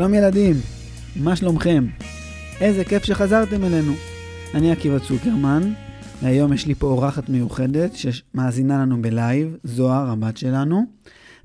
שלום 0.00 0.14
ילדים, 0.14 0.54
מה 1.16 1.36
שלומכם? 1.36 1.86
איזה 2.60 2.84
כיף 2.84 3.04
שחזרתם 3.04 3.64
אלינו. 3.64 3.92
אני 4.54 4.72
עקיבא 4.72 4.98
צוקרמן, 4.98 5.72
והיום 6.22 6.52
יש 6.52 6.66
לי 6.66 6.74
פה 6.74 6.86
אורחת 6.86 7.28
מיוחדת 7.28 7.90
שמאזינה 7.94 8.78
לנו 8.78 9.02
בלייב, 9.02 9.56
זוהר, 9.64 10.10
הבת 10.10 10.36
שלנו, 10.36 10.84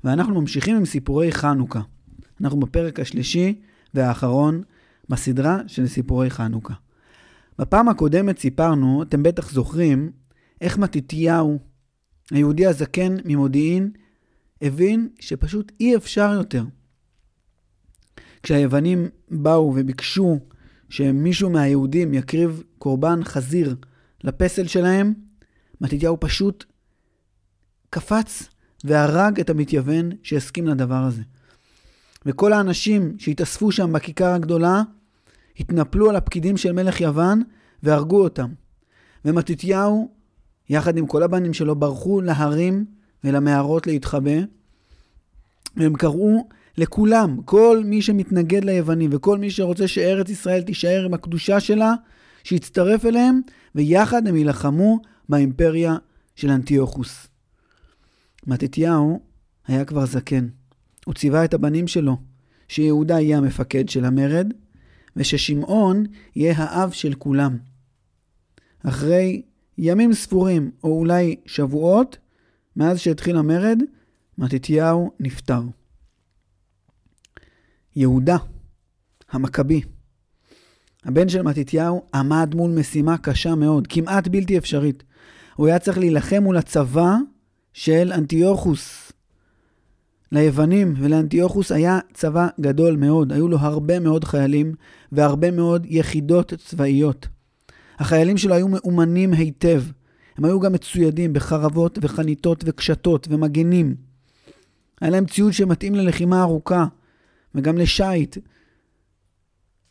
ואנחנו 0.04 0.40
ממשיכים 0.40 0.76
עם 0.76 0.84
סיפורי 0.84 1.32
חנוכה. 1.32 1.80
אנחנו 2.40 2.60
בפרק 2.60 3.00
השלישי 3.00 3.60
והאחרון 3.94 4.62
בסדרה 5.08 5.60
של 5.66 5.86
סיפורי 5.86 6.30
חנוכה. 6.30 6.74
בפעם 7.58 7.88
הקודמת 7.88 8.38
סיפרנו, 8.38 9.02
אתם 9.02 9.22
בטח 9.22 9.50
זוכרים, 9.50 10.10
איך 10.60 10.78
מתתיהו, 10.78 11.58
היהודי 12.30 12.66
הזקן 12.66 13.16
ממודיעין, 13.24 13.90
הבין 14.62 15.08
שפשוט 15.20 15.72
אי 15.80 15.96
אפשר 15.96 16.32
יותר. 16.34 16.64
כשהיוונים 18.46 19.08
באו 19.30 19.72
וביקשו 19.76 20.38
שמישהו 20.88 21.50
מהיהודים 21.50 22.14
יקריב 22.14 22.62
קורבן 22.78 23.24
חזיר 23.24 23.76
לפסל 24.24 24.66
שלהם, 24.66 25.14
מתתיהו 25.80 26.16
פשוט 26.20 26.64
קפץ 27.90 28.48
והרג 28.84 29.40
את 29.40 29.50
המתייוון 29.50 30.10
שהסכים 30.22 30.66
לדבר 30.66 30.94
הזה. 30.94 31.22
וכל 32.26 32.52
האנשים 32.52 33.18
שהתאספו 33.18 33.72
שם 33.72 33.92
בכיכר 33.92 34.28
הגדולה, 34.32 34.82
התנפלו 35.60 36.10
על 36.10 36.16
הפקידים 36.16 36.56
של 36.56 36.72
מלך 36.72 37.00
יוון 37.00 37.42
והרגו 37.82 38.24
אותם. 38.24 38.48
ומתתיהו, 39.24 40.10
יחד 40.68 40.96
עם 40.96 41.06
כל 41.06 41.22
הבנים 41.22 41.54
שלו, 41.54 41.76
ברחו 41.76 42.20
להרים 42.20 42.84
ולמערות 43.24 43.86
להתחבא, 43.86 44.38
והם 45.76 45.94
קראו 45.94 46.48
לכולם, 46.78 47.42
כל 47.44 47.82
מי 47.84 48.02
שמתנגד 48.02 48.64
ליוונים 48.64 49.10
וכל 49.12 49.38
מי 49.38 49.50
שרוצה 49.50 49.88
שארץ 49.88 50.28
ישראל 50.28 50.62
תישאר 50.62 51.04
עם 51.04 51.14
הקדושה 51.14 51.60
שלה, 51.60 51.94
שיצטרף 52.44 53.04
אליהם, 53.04 53.40
ויחד 53.74 54.26
הם 54.26 54.36
יילחמו 54.36 54.98
באימפריה 55.28 55.96
של 56.36 56.50
אנטיוכוס. 56.50 57.26
מתתיהו 58.46 59.20
היה 59.66 59.84
כבר 59.84 60.06
זקן. 60.06 60.48
הוא 61.04 61.14
ציווה 61.14 61.44
את 61.44 61.54
הבנים 61.54 61.88
שלו 61.88 62.16
שיהודה 62.68 63.20
יהיה 63.20 63.38
המפקד 63.38 63.88
של 63.88 64.04
המרד, 64.04 64.52
וששמעון 65.16 66.04
יהיה 66.36 66.54
האב 66.56 66.90
של 66.90 67.14
כולם. 67.14 67.56
אחרי 68.82 69.42
ימים 69.78 70.12
ספורים, 70.12 70.70
או 70.84 70.98
אולי 70.98 71.36
שבועות, 71.46 72.18
מאז 72.76 72.98
שהתחיל 72.98 73.36
המרד, 73.36 73.82
מתתיהו 74.38 75.10
נפטר. 75.20 75.62
יהודה, 77.96 78.36
המכבי, 79.30 79.80
הבן 81.04 81.28
של 81.28 81.42
מתתיהו, 81.42 82.02
עמד 82.14 82.54
מול 82.54 82.70
משימה 82.70 83.18
קשה 83.18 83.54
מאוד, 83.54 83.86
כמעט 83.86 84.28
בלתי 84.28 84.58
אפשרית. 84.58 85.02
הוא 85.56 85.66
היה 85.66 85.78
צריך 85.78 85.98
להילחם 85.98 86.42
מול 86.42 86.56
הצבא 86.56 87.14
של 87.72 88.12
אנטיוכוס. 88.14 89.12
ליוונים 90.32 90.94
ולאנטיוכוס 90.96 91.72
היה 91.72 91.98
צבא 92.14 92.48
גדול 92.60 92.96
מאוד, 92.96 93.32
היו 93.32 93.48
לו 93.48 93.58
הרבה 93.58 94.00
מאוד 94.00 94.24
חיילים 94.24 94.74
והרבה 95.12 95.50
מאוד 95.50 95.86
יחידות 95.90 96.52
צבאיות. 96.54 97.28
החיילים 97.98 98.38
שלו 98.38 98.54
היו 98.54 98.68
מאומנים 98.68 99.32
היטב. 99.32 99.82
הם 100.38 100.44
היו 100.44 100.60
גם 100.60 100.72
מצוידים 100.72 101.32
בחרבות 101.32 101.98
וחניתות 102.02 102.64
וקשתות 102.66 103.28
ומגנים. 103.30 103.94
היה 105.00 105.10
להם 105.10 105.26
ציוד 105.26 105.52
שמתאים 105.52 105.94
ללחימה 105.94 106.42
ארוכה. 106.42 106.86
וגם 107.56 107.78
לשיט, 107.78 108.36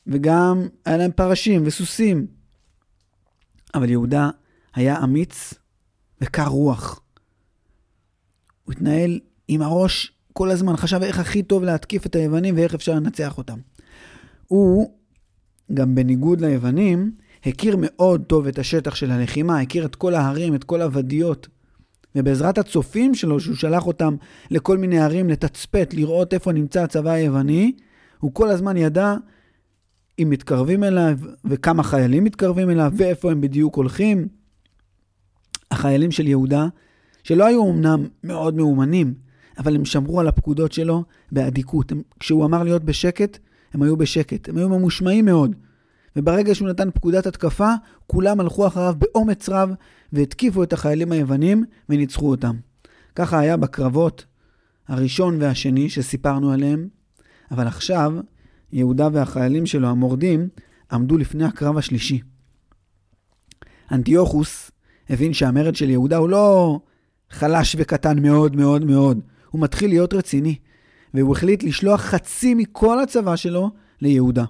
וגם 0.07 0.67
היה 0.85 0.97
להם 0.97 1.11
פרשים 1.11 1.63
וסוסים. 1.65 2.27
אבל 3.75 3.89
יהודה 3.89 4.29
היה 4.75 5.03
אמיץ 5.03 5.53
וקר 6.21 6.47
רוח. 6.47 7.01
הוא 8.63 8.73
התנהל 8.73 9.19
עם 9.47 9.61
הראש 9.61 10.11
כל 10.33 10.51
הזמן, 10.51 10.77
חשב 10.77 10.99
איך 11.03 11.19
הכי 11.19 11.43
טוב 11.43 11.63
להתקיף 11.63 12.05
את 12.05 12.15
היוונים 12.15 12.55
ואיך 12.57 12.73
אפשר 12.73 12.93
לנצח 12.93 13.37
אותם. 13.37 13.59
הוא, 14.47 14.97
גם 15.73 15.95
בניגוד 15.95 16.41
ליוונים, 16.41 17.11
הכיר 17.45 17.75
מאוד 17.79 18.23
טוב 18.23 18.47
את 18.47 18.59
השטח 18.59 18.95
של 18.95 19.11
הלחימה, 19.11 19.59
הכיר 19.59 19.85
את 19.85 19.95
כל 19.95 20.13
ההרים, 20.13 20.55
את 20.55 20.63
כל 20.63 20.81
הוודיות. 20.81 21.47
ובעזרת 22.15 22.57
הצופים 22.57 23.15
שלו, 23.15 23.39
שהוא 23.39 23.55
שלח 23.55 23.87
אותם 23.87 24.15
לכל 24.51 24.77
מיני 24.77 24.99
ערים 24.99 25.29
לתצפת, 25.29 25.93
לראות 25.93 26.33
איפה 26.33 26.51
נמצא 26.51 26.83
הצבא 26.83 27.11
היווני, 27.11 27.71
הוא 28.19 28.33
כל 28.33 28.49
הזמן 28.49 28.77
ידע 28.77 29.15
אם 30.19 30.29
מתקרבים 30.29 30.83
אליו 30.83 31.17
וכמה 31.45 31.83
חיילים 31.83 32.23
מתקרבים 32.23 32.69
אליו 32.69 32.91
ואיפה 32.95 33.31
הם 33.31 33.41
בדיוק 33.41 33.75
הולכים. 33.75 34.27
החיילים 35.71 36.11
של 36.11 36.27
יהודה, 36.27 36.67
שלא 37.23 37.45
היו 37.45 37.71
אמנם 37.71 38.07
מאוד 38.23 38.55
מאומנים, 38.55 39.13
אבל 39.57 39.75
הם 39.75 39.85
שמרו 39.85 40.19
על 40.19 40.27
הפקודות 40.27 40.71
שלו 40.71 41.03
באדיקות. 41.31 41.91
הם, 41.91 42.01
כשהוא 42.19 42.45
אמר 42.45 42.63
להיות 42.63 42.83
בשקט, 42.83 43.37
הם 43.73 43.81
היו 43.81 43.97
בשקט. 43.97 44.49
הם 44.49 44.57
היו 44.57 44.69
ממושמעים 44.69 45.25
מאוד. 45.25 45.55
וברגע 46.15 46.55
שהוא 46.55 46.69
נתן 46.69 46.91
פקודת 46.91 47.25
התקפה, 47.25 47.69
כולם 48.07 48.39
הלכו 48.39 48.67
אחריו 48.67 48.95
באומץ 48.97 49.49
רב 49.49 49.69
והתקיפו 50.13 50.63
את 50.63 50.73
החיילים 50.73 51.11
היוונים 51.11 51.63
וניצחו 51.89 52.29
אותם. 52.29 52.55
ככה 53.15 53.39
היה 53.39 53.57
בקרבות 53.57 54.25
הראשון 54.87 55.41
והשני 55.41 55.89
שסיפרנו 55.89 56.51
עליהם, 56.51 56.87
אבל 57.51 57.67
עכשיו 57.67 58.13
יהודה 58.71 59.07
והחיילים 59.13 59.65
שלו, 59.65 59.87
המורדים, 59.87 60.47
עמדו 60.91 61.17
לפני 61.17 61.45
הקרב 61.45 61.77
השלישי. 61.77 62.21
אנטיוכוס 63.91 64.71
הבין 65.09 65.33
שהמרד 65.33 65.75
של 65.75 65.89
יהודה 65.89 66.17
הוא 66.17 66.29
לא 66.29 66.79
חלש 67.29 67.75
וקטן 67.79 68.21
מאוד 68.21 68.55
מאוד 68.55 68.85
מאוד, 68.85 69.19
הוא 69.49 69.61
מתחיל 69.61 69.89
להיות 69.89 70.13
רציני, 70.13 70.55
והוא 71.13 71.35
החליט 71.35 71.63
לשלוח 71.63 72.01
חצי 72.01 72.53
מכל 72.53 72.99
הצבא 72.99 73.35
שלו 73.35 73.71
ליהודה. 74.01 74.45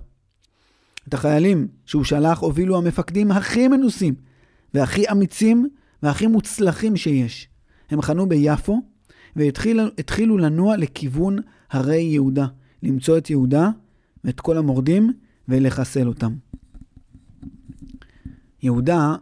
את 1.10 1.14
החיילים 1.14 1.68
שהוא 1.86 2.04
שלח 2.04 2.40
הובילו 2.40 2.78
המפקדים 2.78 3.32
הכי 3.32 3.68
מנוסים 3.68 4.16
והכי 4.74 5.12
אמיצים 5.12 5.70
והכי 6.04 6.28
מוצלחים 6.28 6.98
שיש. 6.98 7.48
הם 7.90 8.02
חנו 8.02 8.30
ביפו 8.30 8.82
והתחילו 9.36 10.38
לנוע 10.38 10.78
לכיוון 10.78 11.38
הרי 11.72 12.02
יהודה, 12.02 12.46
למצוא 12.84 13.18
את 13.18 13.30
יהודה 13.30 13.70
ואת 14.24 14.40
כל 14.40 14.58
המורדים 14.58 15.14
ולחסל 15.48 16.08
אותם. 16.08 16.34
יהודה 18.64 19.16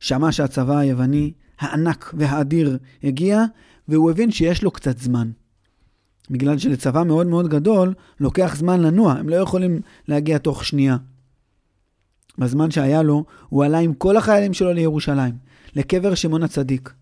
שמע 0.00 0.32
שהצבא 0.32 0.78
היווני 0.78 1.32
הענק 1.60 2.14
והאדיר 2.16 2.78
הגיע, 3.04 3.44
והוא 3.88 4.10
הבין 4.10 4.30
שיש 4.30 4.62
לו 4.62 4.70
קצת 4.70 4.98
זמן. 4.98 5.30
בגלל 6.30 6.58
שלצבא 6.58 7.02
מאוד 7.02 7.26
מאוד 7.26 7.48
גדול 7.48 7.94
לוקח 8.20 8.56
זמן 8.56 8.80
לנוע, 8.80 9.12
הם 9.12 9.28
לא 9.28 9.36
יכולים 9.36 9.80
להגיע 10.08 10.38
תוך 10.38 10.64
שנייה. 10.64 10.96
בזמן 12.38 12.70
שהיה 12.70 13.02
לו, 13.02 13.24
הוא 13.48 13.64
עלה 13.64 13.78
עם 13.78 13.94
כל 13.94 14.16
החיילים 14.16 14.52
שלו 14.52 14.72
לירושלים, 14.72 15.34
לקבר 15.76 16.14
שמעון 16.14 16.42
הצדיק. 16.42 16.92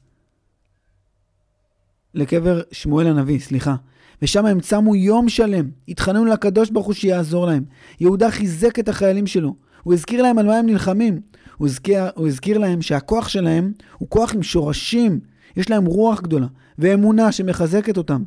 לקבר 2.15 2.61
שמואל 2.73 3.07
הנביא, 3.07 3.39
סליחה. 3.39 3.75
ושם 4.23 4.47
הם 4.47 4.61
צמו 4.61 4.97
יום 4.97 5.29
שלם, 5.29 5.71
התחננו 5.89 6.25
לקדוש 6.25 6.71
ברוך 6.71 6.87
הוא 6.87 6.95
שיעזור 6.95 7.47
להם. 7.47 7.65
יהודה 8.01 8.31
חיזק 8.31 8.79
את 8.79 8.89
החיילים 8.89 9.27
שלו, 9.27 9.55
הוא 9.83 9.95
הזכיר 9.95 10.23
להם 10.23 10.39
על 10.39 10.47
מה 10.47 10.57
הם 10.57 10.67
נלחמים. 10.67 11.21
הוא 11.57 11.69
הזכיר, 11.69 12.03
הוא 12.15 12.29
הזכיר 12.29 12.59
להם 12.59 12.83
שהכוח 12.83 13.29
שלהם 13.29 13.73
הוא 13.99 14.09
כוח 14.09 14.35
עם 14.35 14.43
שורשים, 14.43 15.21
יש 15.57 15.71
להם 15.71 15.87
רוח 15.87 16.21
גדולה, 16.21 16.47
ואמונה 16.79 17.33
שמחזקת 17.33 17.97
אותם. 17.97 18.23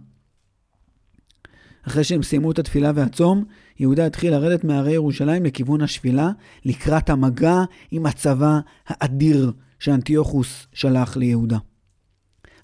אחרי 1.88 2.04
שהם 2.04 2.24
סיימו 2.24 2.52
את 2.52 2.60
התפילה 2.60 2.92
והצום, 2.96 3.44
יהודה 3.82 4.06
התחיל 4.06 4.32
לרדת 4.32 4.64
מהרי 4.64 4.94
ירושלים 4.94 5.46
לכיוון 5.46 5.82
השבילה, 5.82 6.30
לקראת 6.66 7.10
המגע 7.10 7.56
עם 7.92 8.06
הצבא 8.06 8.60
האדיר 8.88 9.52
שאנטיוכוס 9.80 10.68
שלח 10.74 11.18
ליהודה. 11.18 11.58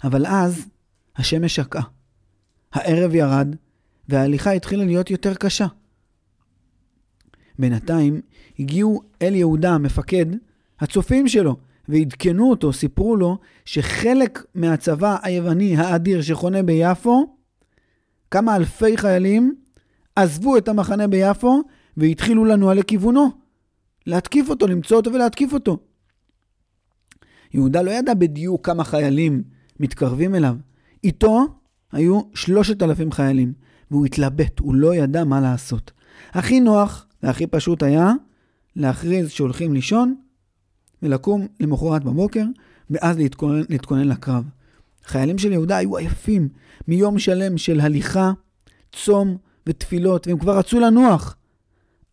אבל 0.04 0.26
אז 0.26 0.66
השמש 1.16 1.56
שקעה. 1.56 1.84
הערב 2.74 3.16
ירד, 3.16 3.56
וההליכה 4.10 4.52
התחילה 4.52 4.86
להיות 4.86 5.12
יותר 5.12 5.34
קשה. 5.34 5.68
בינתיים 7.60 8.22
הגיעו 8.60 9.02
אל 9.22 9.36
יהודה 9.36 9.72
המפקד, 9.72 10.26
הצופים 10.80 11.28
שלו, 11.28 11.56
ועדכנו 11.90 12.50
אותו, 12.50 12.74
סיפרו 12.74 13.16
לו 13.16 13.38
שחלק 13.66 14.46
מהצבא 14.56 15.18
היווני 15.24 15.78
האדיר 15.78 16.22
שחונה 16.22 16.64
ביפו, 16.64 17.36
כמה 18.32 18.56
אלפי 18.56 18.98
חיילים 18.98 19.56
עזבו 20.18 20.58
את 20.58 20.68
המחנה 20.68 21.08
ביפו 21.08 21.62
והתחילו 21.98 22.46
לנוע 22.46 22.74
לכיוונו. 22.74 23.32
להתקיף 24.06 24.50
אותו, 24.50 24.68
למצוא 24.68 24.98
אותו 24.98 25.14
ולהתקיף 25.14 25.54
אותו. 25.54 25.78
יהודה 27.54 27.82
לא 27.82 27.92
ידע 27.92 28.14
בדיוק 28.14 28.66
כמה 28.66 28.84
חיילים 28.84 29.44
מתקרבים 29.80 30.36
אליו. 30.36 30.56
איתו 31.04 31.46
היו 31.92 32.22
שלושת 32.34 32.84
אלפים 32.84 33.12
חיילים, 33.12 33.54
והוא 33.92 34.06
התלבט, 34.06 34.60
הוא 34.60 34.76
לא 34.76 34.96
ידע 34.96 35.24
מה 35.24 35.42
לעשות. 35.42 35.92
הכי 36.32 36.60
נוח 36.60 37.08
והכי 37.24 37.48
פשוט 37.48 37.84
היה 37.84 38.14
להכריז 38.76 39.30
שהולכים 39.30 39.74
לישון 39.74 40.16
ולקום 41.02 41.48
למחרת 41.60 42.04
בבוקר, 42.04 42.44
ואז 42.90 43.18
להתכונן, 43.18 43.62
להתכונן 43.70 44.08
לקרב. 44.08 44.44
חיילים 45.06 45.38
של 45.38 45.52
יהודה 45.52 45.78
היו 45.78 45.98
עייפים 45.98 46.50
מיום 46.88 47.20
שלם 47.20 47.58
של 47.58 47.80
הליכה, 47.80 48.32
צום 48.92 49.38
ותפילות, 49.68 50.28
והם 50.28 50.38
כבר 50.38 50.58
רצו 50.58 50.80
לנוח. 50.80 51.36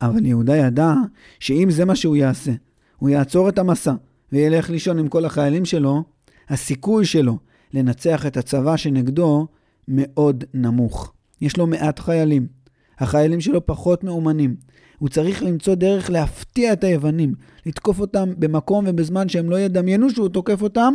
אבל 0.03 0.27
יהודה 0.27 0.57
ידע 0.57 0.95
שאם 1.41 1.71
זה 1.71 1.85
מה 1.85 1.97
שהוא 1.97 2.17
יעשה, 2.17 2.53
הוא 2.97 3.09
יעצור 3.09 3.49
את 3.49 3.59
המסע 3.59 3.95
וילך 4.33 4.71
לישון 4.71 4.99
עם 4.99 5.09
כל 5.09 5.25
החיילים 5.25 5.65
שלו, 5.65 6.03
הסיכוי 6.49 7.05
שלו 7.05 7.39
לנצח 7.73 8.27
את 8.27 8.37
הצבא 8.37 8.77
שנגדו 8.77 9.47
מאוד 9.89 10.45
נמוך. 10.55 11.13
יש 11.41 11.57
לו 11.57 11.67
מעט 11.67 11.99
חיילים. 11.99 12.47
החיילים 12.99 13.41
שלו 13.41 13.67
פחות 13.67 14.05
מאומנים. 14.05 14.57
הוא 14.99 15.09
צריך 15.09 15.43
למצוא 15.43 15.75
דרך 15.75 16.11
להפתיע 16.11 16.73
את 16.73 16.85
היוונים, 16.85 17.35
לתקוף 17.67 18.01
אותם 18.01 18.33
במקום 18.39 18.85
ובזמן 18.89 19.29
שהם 19.29 19.51
לא 19.51 19.61
ידמיינו 19.61 20.11
שהוא 20.11 20.29
תוקף 20.29 20.63
אותם, 20.63 20.95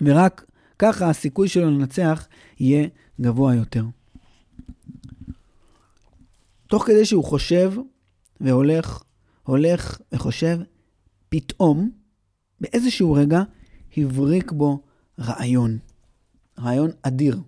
ורק 0.00 0.44
ככה 0.78 1.10
הסיכוי 1.10 1.48
שלו 1.48 1.70
לנצח 1.70 2.26
יהיה 2.60 2.88
גבוה 3.20 3.54
יותר. 3.54 3.84
תוך 6.68 6.86
כדי 6.86 7.04
שהוא 7.04 7.24
חושב 7.24 7.72
והולך, 8.40 9.02
הולך 9.42 9.98
וחושב, 10.12 10.58
פתאום, 11.28 11.90
באיזשהו 12.60 13.12
רגע, 13.12 13.42
הבריק 13.96 14.52
בו 14.52 14.82
רעיון. 15.20 15.78
רעיון 16.58 16.90
אדיר. 17.02 17.38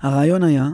הרעיון 0.00 0.42
היה 0.42 0.68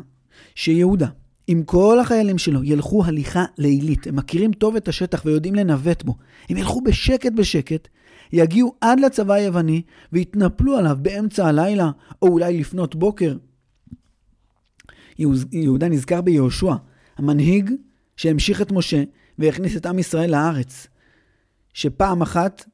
שיהודה, 0.54 1.08
עם 1.46 1.62
כל 1.62 2.00
החיילים 2.00 2.38
שלו, 2.38 2.64
ילכו 2.64 3.04
הליכה 3.04 3.44
לילית. 3.58 4.06
הם 4.06 4.16
מכירים 4.16 4.52
טוב 4.52 4.76
את 4.76 4.88
השטח 4.88 5.22
ויודעים 5.24 5.54
לנווט 5.54 6.02
בו. 6.02 6.14
הם 6.48 6.56
ילכו 6.56 6.80
בשקט 6.80 7.32
בשקט, 7.32 7.88
יגיעו 8.32 8.74
עד 8.80 9.00
לצבא 9.00 9.34
היווני 9.34 9.82
ויתנפלו 10.12 10.76
עליו 10.76 10.98
באמצע 11.02 11.46
הלילה, 11.46 11.90
או 12.22 12.28
אולי 12.28 12.60
לפנות 12.60 12.94
בוקר. 12.94 13.36
יהודה 15.52 15.88
נזכר 15.88 16.20
ביהושע, 16.20 16.74
המנהיג 17.16 17.70
שהמשיך 18.16 18.62
את 18.62 18.72
משה 18.72 19.02
והכניס 19.38 19.76
את 19.76 19.86
עם 19.86 19.98
ישראל 19.98 20.30
לארץ. 20.30 20.86
שפעם 21.74 22.22
אחת, 22.22 22.64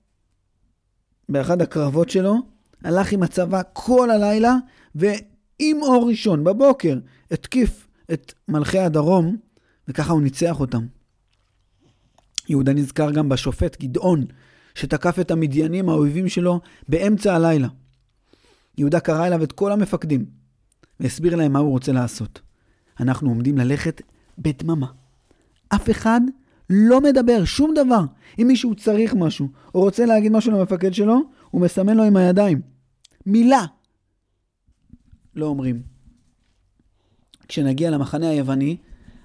באחד 1.28 1.62
הקרבות 1.62 2.10
שלו, 2.10 2.36
הלך 2.84 3.12
עם 3.12 3.22
הצבא 3.22 3.62
כל 3.72 4.10
הלילה, 4.10 4.56
ועם 4.94 5.82
אור 5.82 6.08
ראשון, 6.08 6.44
בבוקר, 6.44 6.98
התקיף 7.30 7.88
את 8.12 8.32
מלכי 8.48 8.78
הדרום, 8.78 9.36
וככה 9.88 10.12
הוא 10.12 10.22
ניצח 10.22 10.60
אותם. 10.60 10.86
יהודה 12.48 12.72
נזכר 12.72 13.10
גם 13.10 13.28
בשופט 13.28 13.80
גדעון, 13.80 14.24
שתקף 14.74 15.18
את 15.20 15.30
המדיינים 15.30 15.88
האויבים 15.88 16.28
שלו 16.28 16.60
באמצע 16.88 17.34
הלילה. 17.34 17.68
יהודה 18.78 19.00
קרא 19.00 19.26
אליו 19.26 19.42
את 19.42 19.52
כל 19.52 19.72
המפקדים, 19.72 20.26
והסביר 21.00 21.36
להם 21.36 21.52
מה 21.52 21.58
הוא 21.58 21.70
רוצה 21.70 21.92
לעשות. 21.92 22.40
אנחנו 23.00 23.28
עומדים 23.28 23.58
ללכת 23.58 24.02
בדממה. 24.38 24.86
אף 25.68 25.90
אחד 25.90 26.20
לא 26.70 27.00
מדבר, 27.00 27.44
שום 27.44 27.74
דבר. 27.74 28.04
אם 28.38 28.46
מישהו 28.48 28.74
צריך 28.74 29.14
משהו, 29.14 29.48
או 29.74 29.80
רוצה 29.80 30.06
להגיד 30.06 30.32
משהו 30.32 30.52
למפקד 30.52 30.94
שלו, 30.94 31.20
הוא 31.50 31.60
מסמן 31.60 31.96
לו 31.96 32.04
עם 32.04 32.16
הידיים. 32.16 32.60
מילה. 33.26 33.64
לא 35.36 35.46
אומרים. 35.46 35.82
כשנגיע 37.48 37.90
למחנה 37.90 38.28
היווני, 38.28 38.76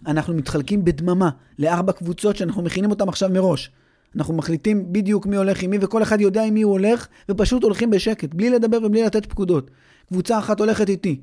אנחנו 0.08 0.34
מתחלקים 0.34 0.86
בדממה 0.86 1.30
לארבע 1.60 1.92
קבוצות 1.92 2.36
שאנחנו 2.36 2.62
מכינים 2.62 2.90
אותן 2.90 3.10
עכשיו 3.10 3.30
מראש. 3.30 3.72
אנחנו 4.16 4.34
מחליטים 4.34 4.94
בדיוק 4.94 5.26
מי 5.26 5.36
הולך 5.36 5.64
עם 5.64 5.70
מי, 5.70 5.78
וכל 5.82 6.04
אחד 6.04 6.22
יודע 6.22 6.44
עם 6.44 6.54
מי 6.54 6.62
הוא 6.62 6.72
הולך, 6.72 7.08
ופשוט 7.30 7.64
הולכים 7.64 7.90
בשקט, 7.90 8.34
בלי 8.34 8.50
לדבר 8.50 8.78
ובלי 8.84 9.04
לתת 9.04 9.26
פקודות. 9.26 9.72
קבוצה 10.08 10.40
אחת 10.40 10.60
הולכת 10.60 10.90
איתי, 10.90 11.22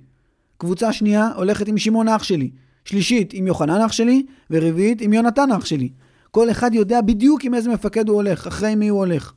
קבוצה 0.58 0.92
שנייה 0.92 1.30
הולכת 1.36 1.68
עם 1.68 1.78
שמעון 1.78 2.08
אח 2.08 2.22
שלי, 2.22 2.50
שלישית 2.84 3.32
עם 3.32 3.46
יוחנן 3.46 3.80
אח 3.80 3.92
שלי, 3.92 4.26
ורביעית 4.50 5.00
עם 5.00 5.12
יונתן 5.12 5.52
אח 5.52 5.64
שלי. 5.64 5.88
כל 6.30 6.50
אחד 6.50 6.74
יודע 6.74 7.00
בדיוק 7.00 7.44
עם 7.44 7.54
איזה 7.54 7.70
מפקד 7.70 8.08
הוא 8.08 8.16
הולך, 8.16 8.46
אחרי 8.46 8.74
מי 8.74 8.88
הוא 8.88 8.98
הולך. 8.98 9.32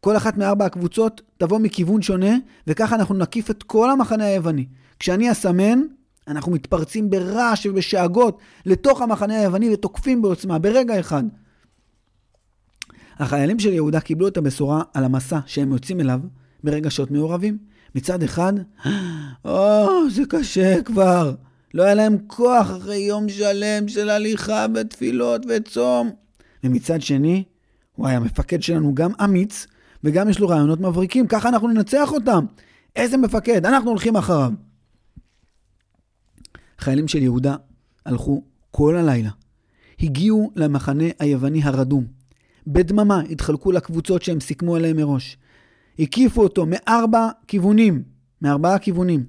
כל 0.00 0.16
אחת 0.16 0.36
מארבע 0.36 0.64
הקבוצות 0.64 1.22
תבוא 1.38 1.58
מכיוון 1.58 2.02
שונה, 2.02 2.36
וככה 2.66 2.96
אנחנו 2.96 3.14
נקיף 3.14 3.50
את 3.50 3.62
כל 3.62 3.90
המחנה 3.90 4.24
היווני. 4.24 4.66
כשאני 4.98 5.32
אסמן, 5.32 5.82
אנחנו 6.28 6.52
מתפרצים 6.52 7.10
ברעש 7.10 7.66
ובשאגות 7.66 8.38
לתוך 8.66 9.02
המחנה 9.02 9.40
היווני 9.40 9.74
ותוקפים 9.74 10.22
בעוצמה, 10.22 10.58
ברגע 10.58 11.00
אחד. 11.00 11.24
החיילים 13.18 13.58
של 13.58 13.72
יהודה 13.72 14.00
קיבלו 14.00 14.28
את 14.28 14.36
הבשורה 14.36 14.82
על 14.94 15.04
המסע 15.04 15.38
שהם 15.46 15.72
יוצאים 15.72 16.00
אליו 16.00 16.20
ברגשות 16.64 17.10
מעורבים. 17.10 17.58
מצד 17.96 18.22
אחד, 18.22 18.52
או, 19.44 19.86
זה 20.10 20.22
קשה 20.28 20.82
כבר. 20.82 21.34
לא 21.74 21.82
היה 21.82 21.94
להם 21.94 22.16
כוח 22.26 22.70
אחרי 22.70 22.96
יום 22.96 23.28
שלם 23.28 23.88
של 23.88 24.10
הליכה 24.10 24.66
ותפילות 24.74 25.42
וצום. 25.48 26.10
ומצד 26.64 27.02
שני, 27.02 27.44
וואי, 27.98 28.14
המפקד 28.14 28.62
שלנו 28.62 28.94
גם 28.94 29.10
אמיץ, 29.24 29.66
וגם 30.04 30.28
יש 30.28 30.38
לו 30.38 30.48
רעיונות 30.48 30.80
מבריקים, 30.80 31.26
ככה 31.26 31.48
אנחנו 31.48 31.68
ננצח 31.68 32.12
אותם. 32.12 32.46
איזה 32.96 33.16
מפקד, 33.16 33.66
אנחנו 33.66 33.90
הולכים 33.90 34.16
אחריו. 34.16 34.52
חיילים 36.78 37.08
של 37.08 37.22
יהודה 37.22 37.56
הלכו 38.06 38.42
כל 38.70 38.96
הלילה. 38.96 39.30
הגיעו 40.00 40.50
למחנה 40.56 41.04
היווני 41.18 41.62
הרדום. 41.62 42.06
בדממה 42.66 43.20
התחלקו 43.20 43.72
לקבוצות 43.72 44.22
שהם 44.22 44.40
סיכמו 44.40 44.76
עליהם 44.76 44.96
מראש. 44.96 45.36
הקיפו 45.98 46.42
אותו 46.42 46.66
מארבע 46.66 47.28
כיוונים, 47.48 48.02
מארבעה 48.42 48.78
כיוונים. 48.78 49.24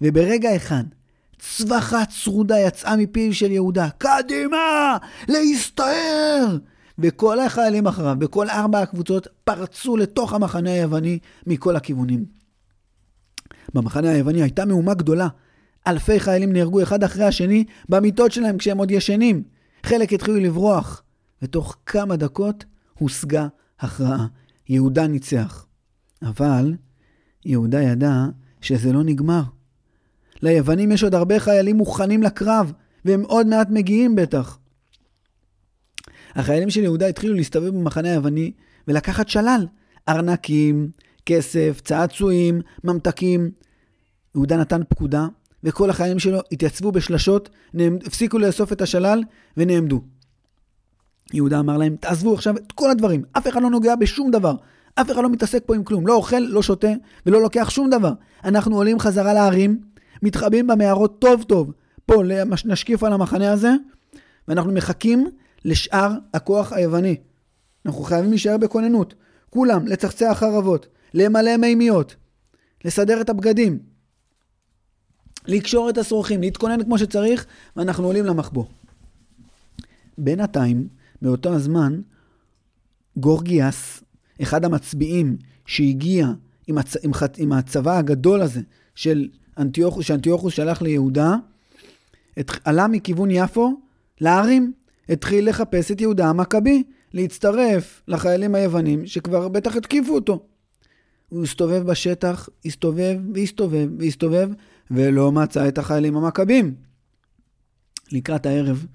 וברגע 0.00 0.56
אחד, 0.56 0.84
צווחה 1.38 2.04
צרודה 2.04 2.58
יצאה 2.58 2.96
מפיו 2.96 3.34
של 3.34 3.50
יהודה, 3.50 3.88
קדימה! 3.98 4.96
להסתער! 5.28 6.58
וכל 6.98 7.40
החיילים 7.40 7.86
אחריו, 7.86 8.16
בכל 8.18 8.50
ארבע 8.50 8.80
הקבוצות, 8.80 9.26
פרצו 9.44 9.96
לתוך 9.96 10.32
המחנה 10.32 10.70
היווני 10.70 11.18
מכל 11.46 11.76
הכיוונים. 11.76 12.24
במחנה 13.74 14.10
היווני 14.10 14.42
הייתה 14.42 14.64
מהומה 14.64 14.94
גדולה. 14.94 15.28
אלפי 15.86 16.20
חיילים 16.20 16.52
נהרגו 16.52 16.82
אחד 16.82 17.04
אחרי 17.04 17.24
השני 17.24 17.64
במיטות 17.88 18.32
שלהם 18.32 18.58
כשהם 18.58 18.78
עוד 18.78 18.90
ישנים. 18.90 19.42
חלק 19.82 20.12
התחילו 20.12 20.40
לברוח, 20.40 21.02
ותוך 21.42 21.76
כמה 21.86 22.16
דקות 22.16 22.64
הושגה 22.98 23.46
הכרעה. 23.80 24.26
יהודה 24.68 25.06
ניצח. 25.06 25.63
אבל 26.24 26.74
יהודה 27.44 27.82
ידע 27.82 28.24
שזה 28.60 28.92
לא 28.92 29.02
נגמר. 29.04 29.42
ליוונים 30.42 30.92
יש 30.92 31.04
עוד 31.04 31.14
הרבה 31.14 31.40
חיילים 31.40 31.76
מוכנים 31.76 32.22
לקרב, 32.22 32.72
והם 33.04 33.22
עוד 33.22 33.46
מעט 33.46 33.70
מגיעים 33.70 34.16
בטח. 34.16 34.58
החיילים 36.34 36.70
של 36.70 36.82
יהודה 36.82 37.06
התחילו 37.06 37.34
להסתובב 37.34 37.68
במחנה 37.68 38.10
היווני 38.10 38.52
ולקחת 38.88 39.28
שלל. 39.28 39.66
ארנקים, 40.08 40.90
כסף, 41.26 41.80
צעצועים, 41.84 42.60
ממתקים. 42.84 43.50
יהודה 44.34 44.56
נתן 44.56 44.80
פקודה, 44.88 45.26
וכל 45.64 45.90
החיילים 45.90 46.18
שלו 46.18 46.40
התייצבו 46.52 46.92
בשלשות, 46.92 47.48
נעמד, 47.74 48.06
הפסיקו 48.06 48.38
לאסוף 48.38 48.72
את 48.72 48.82
השלל 48.82 49.22
ונעמדו. 49.56 50.00
יהודה 51.32 51.60
אמר 51.60 51.76
להם, 51.76 51.96
תעזבו 51.96 52.34
עכשיו 52.34 52.56
את 52.56 52.72
כל 52.72 52.90
הדברים, 52.90 53.22
אף 53.32 53.48
אחד 53.48 53.62
לא 53.62 53.70
נוגע 53.70 53.96
בשום 53.96 54.30
דבר. 54.30 54.54
אף 54.94 55.10
אחד 55.10 55.22
לא 55.22 55.30
מתעסק 55.30 55.62
פה 55.66 55.74
עם 55.74 55.84
כלום, 55.84 56.06
לא 56.06 56.14
אוכל, 56.14 56.38
לא 56.38 56.62
שותה 56.62 56.92
ולא 57.26 57.42
לוקח 57.42 57.70
שום 57.70 57.90
דבר. 57.90 58.12
אנחנו 58.44 58.76
עולים 58.76 58.98
חזרה 58.98 59.34
לערים, 59.34 59.80
מתחבאים 60.22 60.66
במערות 60.66 61.18
טוב 61.18 61.42
טוב, 61.42 61.72
פה 62.06 62.22
נשקיף 62.64 63.02
על 63.02 63.12
המחנה 63.12 63.52
הזה, 63.52 63.70
ואנחנו 64.48 64.72
מחכים 64.72 65.30
לשאר 65.64 66.12
הכוח 66.34 66.72
היווני. 66.72 67.16
אנחנו 67.86 68.02
חייבים 68.02 68.30
להישאר 68.30 68.56
בכוננות. 68.56 69.14
כולם, 69.50 69.86
לצחצח 69.86 70.36
חרבות, 70.40 70.86
למלא 71.14 71.56
מימיות, 71.56 72.16
לסדר 72.84 73.20
את 73.20 73.30
הבגדים, 73.30 73.78
לקשור 75.46 75.90
את 75.90 75.98
השרוכים, 75.98 76.40
להתכונן 76.40 76.84
כמו 76.84 76.98
שצריך, 76.98 77.46
ואנחנו 77.76 78.06
עולים 78.06 78.24
למחבוא. 78.24 78.64
בינתיים, 80.18 80.88
באותו 81.22 81.54
הזמן, 81.54 82.00
גורגיאס, 83.16 84.02
אחד 84.42 84.64
המצביעים 84.64 85.36
שהגיע 85.66 86.28
עם, 86.66 86.78
הצ... 86.78 86.96
עם, 87.04 87.14
ח... 87.14 87.22
עם 87.36 87.52
הצבא 87.52 87.98
הגדול 87.98 88.40
הזה 88.40 88.60
של 88.94 89.28
אנטיוכוס, 89.58 90.06
שאנטיוכוס 90.06 90.54
שלח 90.54 90.82
ליהודה, 90.82 91.36
את... 92.40 92.50
עלה 92.64 92.88
מכיוון 92.88 93.30
יפו 93.30 93.80
להרים, 94.20 94.72
התחיל 95.08 95.48
לחפש 95.48 95.90
את 95.90 96.00
יהודה 96.00 96.30
המכבי, 96.30 96.82
להצטרף 97.12 98.02
לחיילים 98.08 98.54
היוונים 98.54 99.06
שכבר 99.06 99.48
בטח 99.48 99.76
התקיפו 99.76 100.14
אותו. 100.14 100.46
הוא 101.28 101.42
הסתובב 101.42 101.82
בשטח, 101.82 102.48
הסתובב 102.64 103.16
והסתובב 103.34 103.88
והסתובב, 103.98 104.48
ולא 104.90 105.32
מצא 105.32 105.68
את 105.68 105.78
החיילים 105.78 106.16
המכבים. 106.16 106.74
לקראת 108.12 108.46
הערב, 108.46 108.86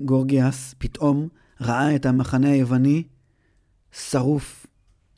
גורגיאס 0.00 0.74
פתאום 0.78 1.28
ראה 1.60 1.96
את 1.96 2.06
המחנה 2.06 2.50
היווני 2.50 3.02
שרוף, 3.92 4.66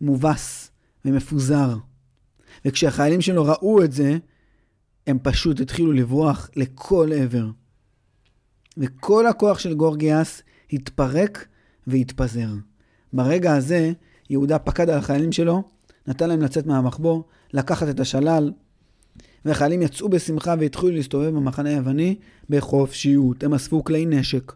מובס 0.00 0.70
ומפוזר. 1.04 1.76
וכשהחיילים 2.64 3.20
שלו 3.20 3.44
ראו 3.44 3.84
את 3.84 3.92
זה, 3.92 4.18
הם 5.06 5.18
פשוט 5.22 5.60
התחילו 5.60 5.92
לברוח 5.92 6.50
לכל 6.56 7.10
עבר. 7.16 7.46
וכל 8.78 9.26
הכוח 9.26 9.58
של 9.58 9.74
גורגיאס 9.74 10.42
התפרק 10.72 11.46
והתפזר. 11.86 12.48
ברגע 13.12 13.54
הזה, 13.54 13.92
יהודה 14.30 14.58
פקד 14.58 14.90
על 14.90 14.98
החיילים 14.98 15.32
שלו, 15.32 15.62
נתן 16.06 16.28
להם 16.28 16.42
לצאת 16.42 16.66
מהמחבוא, 16.66 17.22
לקחת 17.52 17.88
את 17.88 18.00
השלל, 18.00 18.52
והחיילים 19.44 19.82
יצאו 19.82 20.08
בשמחה 20.08 20.54
והתחילו 20.60 20.92
להסתובב 20.92 21.28
במחנה 21.28 21.68
היווני 21.68 22.16
בחופשיות. 22.50 23.44
הם 23.44 23.54
אספו 23.54 23.84
כלי 23.84 24.06
נשק, 24.06 24.52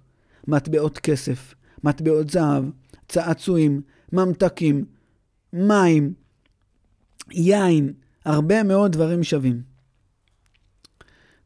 מטבעות 0.48 0.98
כסף, 0.98 1.54
מטבעות 1.84 2.30
זהב, 2.30 2.64
צעצועים, 3.08 3.80
ממתקים, 4.12 4.84
מים, 5.52 6.14
יין, 7.30 7.92
הרבה 8.24 8.62
מאוד 8.62 8.92
דברים 8.92 9.22
שווים. 9.22 9.62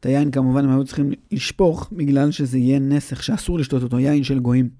את 0.00 0.06
היין 0.06 0.30
כמובן 0.30 0.64
הם 0.64 0.70
היו 0.70 0.84
צריכים 0.84 1.10
לשפוך 1.32 1.92
בגלל 1.92 2.30
שזה 2.30 2.58
יהיה 2.58 2.78
נסך 2.78 3.22
שאסור 3.22 3.58
לשתות 3.58 3.82
אותו, 3.82 3.98
יין 3.98 4.24
של 4.24 4.38
גויים. 4.38 4.70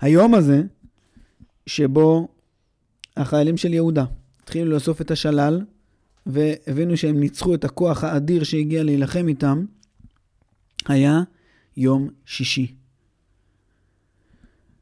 היום 0.00 0.34
הזה, 0.34 0.62
שבו 1.66 2.28
החיילים 3.16 3.56
של 3.56 3.74
יהודה 3.74 4.04
התחילו 4.42 4.70
לאסוף 4.70 5.00
את 5.00 5.10
השלל, 5.10 5.64
והבינו 6.26 6.96
שהם 6.96 7.20
ניצחו 7.20 7.54
את 7.54 7.64
הכוח 7.64 8.04
האדיר 8.04 8.44
שהגיע 8.44 8.82
להילחם 8.82 9.28
איתם, 9.28 9.64
היה 10.86 11.22
יום 11.76 12.08
שישי. 12.24 12.74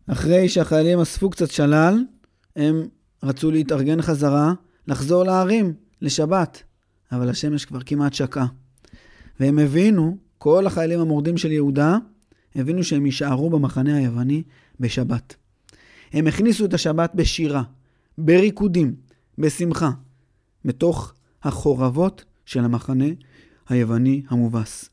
אחרי 0.06 0.48
שהחיילים 0.48 1.00
אספו 1.00 1.30
קצת 1.30 1.50
שלל, 1.50 2.04
הם 2.56 2.88
רצו 3.22 3.50
להתארגן 3.50 4.02
חזרה, 4.02 4.52
לחזור 4.86 5.24
לערים, 5.24 5.74
לשבת, 6.02 6.62
אבל 7.12 7.28
השמש 7.30 7.64
כבר 7.64 7.80
כמעט 7.80 8.12
שקעה. 8.14 8.46
והם 9.40 9.58
הבינו, 9.58 10.16
כל 10.38 10.66
החיילים 10.66 11.00
המורדים 11.00 11.36
של 11.36 11.52
יהודה, 11.52 11.96
הבינו 12.54 12.84
שהם 12.84 13.06
יישארו 13.06 13.50
במחנה 13.50 13.96
היווני 13.96 14.42
בשבת. 14.80 15.34
הם 16.12 16.26
הכניסו 16.26 16.64
את 16.64 16.74
השבת 16.74 17.14
בשירה, 17.14 17.62
בריקודים, 18.18 18.94
בשמחה, 19.38 19.90
מתוך 20.64 21.14
החורבות 21.42 22.24
של 22.44 22.64
המחנה 22.64 23.04
היווני 23.68 24.22
המובס. 24.28 24.90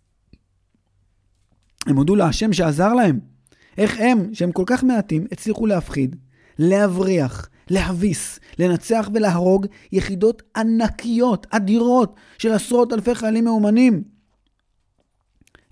הם 1.85 1.95
הודו 1.95 2.15
להשם 2.15 2.53
שעזר 2.53 2.93
להם. 2.93 3.32
איך 3.77 3.99
הם, 3.99 4.33
שהם 4.33 4.51
כל 4.51 4.63
כך 4.65 4.83
מעטים, 4.83 5.27
הצליחו 5.31 5.65
להפחיד, 5.65 6.15
להבריח, 6.59 7.49
להביס, 7.69 8.39
לנצח 8.59 9.09
ולהרוג 9.13 9.65
יחידות 9.91 10.41
ענקיות, 10.55 11.47
אדירות, 11.49 12.15
של 12.37 12.51
עשרות 12.51 12.93
אלפי 12.93 13.15
חיילים 13.15 13.43
מאומנים. 13.43 14.03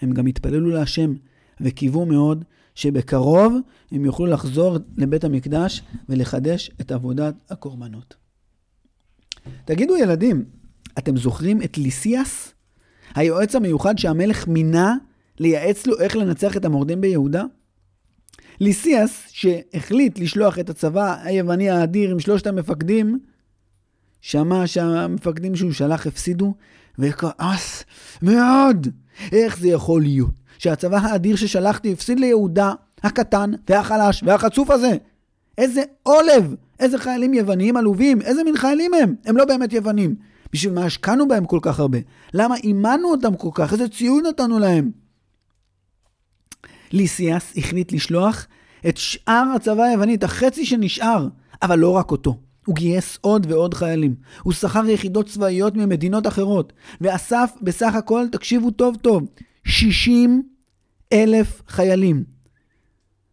הם 0.01 0.11
גם 0.11 0.27
התפללו 0.27 0.69
להשם 0.69 1.13
וקיוו 1.61 2.05
מאוד 2.05 2.45
שבקרוב 2.75 3.53
הם 3.91 4.05
יוכלו 4.05 4.25
לחזור 4.25 4.77
לבית 4.97 5.23
המקדש 5.23 5.81
ולחדש 6.09 6.71
את 6.81 6.91
עבודת 6.91 7.35
הקורבנות. 7.49 8.15
תגידו 9.65 9.97
ילדים, 9.97 10.45
אתם 10.97 11.17
זוכרים 11.17 11.61
את 11.61 11.77
ליסיאס? 11.77 12.53
היועץ 13.15 13.55
המיוחד 13.55 13.97
שהמלך 13.97 14.47
מינה 14.47 14.95
לייעץ 15.39 15.87
לו 15.87 15.99
איך 15.99 16.15
לנצח 16.15 16.57
את 16.57 16.65
המורדים 16.65 17.01
ביהודה? 17.01 17.43
ליסיאס, 18.61 19.23
שהחליט 19.27 20.19
לשלוח 20.19 20.59
את 20.59 20.69
הצבא 20.69 21.15
היווני 21.23 21.69
האדיר 21.69 22.11
עם 22.11 22.19
שלושת 22.19 22.47
המפקדים, 22.47 23.19
שמע 24.21 24.67
שהמפקדים 24.67 25.55
שהוא 25.55 25.71
שלח 25.71 26.07
הפסידו, 26.07 26.53
וכעס 26.99 27.83
מאוד. 28.21 28.87
איך 29.31 29.57
זה 29.59 29.67
יכול 29.67 30.01
להיות 30.01 30.29
שהצבא 30.57 30.97
האדיר 30.97 31.35
ששלחתי 31.35 31.93
הפסיד 31.93 32.19
ליהודה 32.19 32.73
הקטן 33.03 33.51
והחלש 33.69 34.23
והחצוף 34.23 34.69
הזה? 34.69 34.91
איזה 35.57 35.81
עולב! 36.03 36.55
איזה 36.79 36.97
חיילים 36.97 37.33
יוונים 37.33 37.77
עלובים! 37.77 38.21
איזה 38.21 38.43
מין 38.43 38.57
חיילים 38.57 38.91
הם? 38.93 39.15
הם 39.25 39.37
לא 39.37 39.45
באמת 39.45 39.73
יוונים. 39.73 40.15
בשביל 40.53 40.73
מה 40.73 40.85
השקענו 40.85 41.27
בהם 41.27 41.45
כל 41.45 41.59
כך 41.61 41.79
הרבה? 41.79 41.97
למה 42.33 42.55
אימנו 42.55 43.11
אותם 43.11 43.35
כל 43.35 43.49
כך? 43.53 43.73
איזה 43.73 43.87
ציון 43.87 44.23
נתנו 44.29 44.59
להם? 44.59 44.91
ליסיאס 46.93 47.53
החליט 47.57 47.91
לשלוח 47.91 48.47
את 48.89 48.97
שאר 48.97 49.43
הצבא 49.55 49.83
היווני, 49.83 50.15
את 50.15 50.23
החצי 50.23 50.65
שנשאר, 50.65 51.27
אבל 51.61 51.79
לא 51.79 51.89
רק 51.89 52.11
אותו. 52.11 52.37
הוא 52.65 52.75
גייס 52.75 53.17
עוד 53.21 53.47
ועוד 53.49 53.73
חיילים. 53.73 54.15
הוא 54.43 54.53
שכר 54.53 54.85
יחידות 54.89 55.27
צבאיות 55.27 55.75
ממדינות 55.75 56.27
אחרות, 56.27 56.73
ואסף 57.01 57.51
בסך 57.61 57.95
הכל, 57.95 58.25
תקשיבו 58.31 58.71
טוב 58.71 58.95
טוב, 59.01 59.23
60 59.63 60.43
אלף 61.13 61.61
חיילים. 61.67 62.23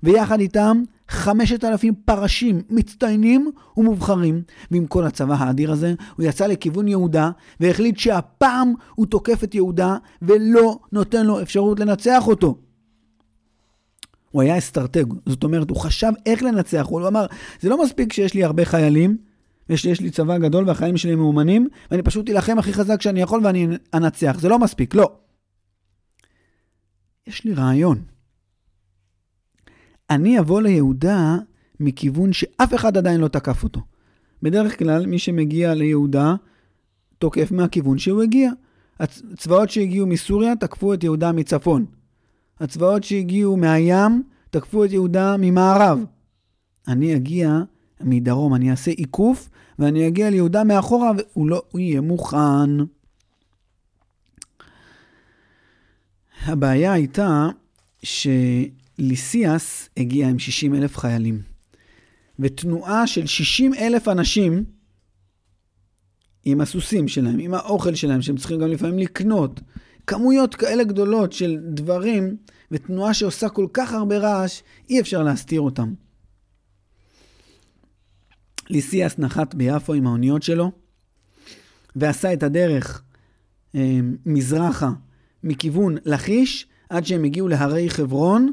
ויחד 0.02 0.40
איתם 0.40 0.82
5,000 1.08 1.94
פרשים 2.04 2.62
מצטיינים 2.70 3.50
ומובחרים, 3.76 4.42
ועם 4.70 4.86
כל 4.86 5.04
הצבא 5.04 5.34
האדיר 5.38 5.72
הזה, 5.72 5.94
הוא 6.16 6.26
יצא 6.26 6.46
לכיוון 6.46 6.88
יהודה, 6.88 7.30
והחליט 7.60 7.98
שהפעם 7.98 8.72
הוא 8.94 9.06
תוקף 9.06 9.44
את 9.44 9.54
יהודה, 9.54 9.96
ולא 10.22 10.78
נותן 10.92 11.26
לו 11.26 11.42
אפשרות 11.42 11.80
לנצח 11.80 12.26
אותו. 12.26 12.58
הוא 14.30 14.42
היה 14.42 14.58
אסטרטג, 14.58 15.04
זאת 15.26 15.44
אומרת, 15.44 15.70
הוא 15.70 15.76
חשב 15.76 16.12
איך 16.26 16.42
לנצח, 16.42 16.86
הוא 16.86 17.08
אמר, 17.08 17.26
זה 17.60 17.68
לא 17.68 17.84
מספיק 17.84 18.12
שיש 18.12 18.34
לי 18.34 18.44
הרבה 18.44 18.64
חיילים, 18.64 19.16
ויש 19.68 20.00
לי 20.00 20.10
צבא 20.10 20.38
גדול 20.38 20.68
והחיילים 20.68 20.96
שלי 20.96 21.14
מאומנים, 21.14 21.68
ואני 21.90 22.02
פשוט 22.02 22.30
אלחם 22.30 22.58
הכי 22.58 22.72
חזק 22.72 23.02
שאני 23.02 23.20
יכול 23.20 23.40
ואני 23.44 23.68
אנצח, 23.94 24.36
זה 24.40 24.48
לא 24.48 24.58
מספיק, 24.58 24.94
לא. 24.94 25.12
יש 27.26 27.44
לי 27.44 27.54
רעיון. 27.54 28.02
אני 30.10 30.38
אבוא 30.38 30.62
ליהודה 30.62 31.36
מכיוון 31.80 32.32
שאף 32.32 32.74
אחד 32.74 32.96
עדיין 32.96 33.20
לא 33.20 33.28
תקף 33.28 33.64
אותו. 33.64 33.80
בדרך 34.42 34.78
כלל, 34.78 35.06
מי 35.06 35.18
שמגיע 35.18 35.74
ליהודה 35.74 36.34
תוקף 37.18 37.52
מהכיוון 37.52 37.98
שהוא 37.98 38.22
הגיע. 38.22 38.50
הצבאות 39.00 39.70
שהגיעו 39.70 40.06
מסוריה 40.06 40.56
תקפו 40.56 40.94
את 40.94 41.04
יהודה 41.04 41.32
מצפון. 41.32 41.86
הצבאות 42.60 43.04
שהגיעו 43.04 43.56
מהים 43.56 44.22
תקפו 44.50 44.84
את 44.84 44.92
יהודה 44.92 45.36
ממערב. 45.38 46.04
אני 46.88 47.16
אגיע 47.16 47.58
מדרום, 48.00 48.54
אני 48.54 48.70
אעשה 48.70 48.90
עיקוף 48.90 49.48
ואני 49.78 50.08
אגיע 50.08 50.30
ליהודה 50.30 50.64
מאחורה 50.64 51.10
והוא 51.16 51.48
לא 51.48 51.62
הוא 51.70 51.80
יהיה 51.80 52.00
מוכן. 52.00 52.70
הבעיה 56.42 56.92
הייתה 56.92 57.48
שליסיאס 58.02 59.88
הגיע 59.96 60.28
עם 60.28 60.38
60 60.38 60.74
אלף 60.74 60.96
חיילים. 60.96 61.42
ותנועה 62.38 63.06
של 63.06 63.26
60 63.26 63.74
אלף 63.74 64.08
אנשים 64.08 64.64
עם 66.44 66.60
הסוסים 66.60 67.08
שלהם, 67.08 67.38
עם 67.38 67.54
האוכל 67.54 67.94
שלהם, 67.94 68.22
שהם 68.22 68.36
צריכים 68.36 68.58
גם 68.58 68.68
לפעמים 68.68 68.98
לקנות, 68.98 69.60
כמויות 70.08 70.54
כאלה 70.54 70.84
גדולות 70.84 71.32
של 71.32 71.58
דברים, 71.60 72.36
ותנועה 72.70 73.14
שעושה 73.14 73.48
כל 73.48 73.66
כך 73.72 73.92
הרבה 73.92 74.18
רעש, 74.18 74.62
אי 74.90 75.00
אפשר 75.00 75.22
להסתיר 75.22 75.60
אותם. 75.60 75.94
ליסיאס 78.70 79.18
נחת 79.18 79.54
ביפו 79.54 79.94
עם 79.94 80.06
האוניות 80.06 80.42
שלו, 80.42 80.72
ועשה 81.96 82.32
את 82.32 82.42
הדרך 82.42 83.02
אה, 83.74 83.98
מזרחה 84.26 84.90
מכיוון 85.42 85.96
לכיש, 86.04 86.66
עד 86.88 87.06
שהם 87.06 87.24
הגיעו 87.24 87.48
להרי 87.48 87.90
חברון, 87.90 88.52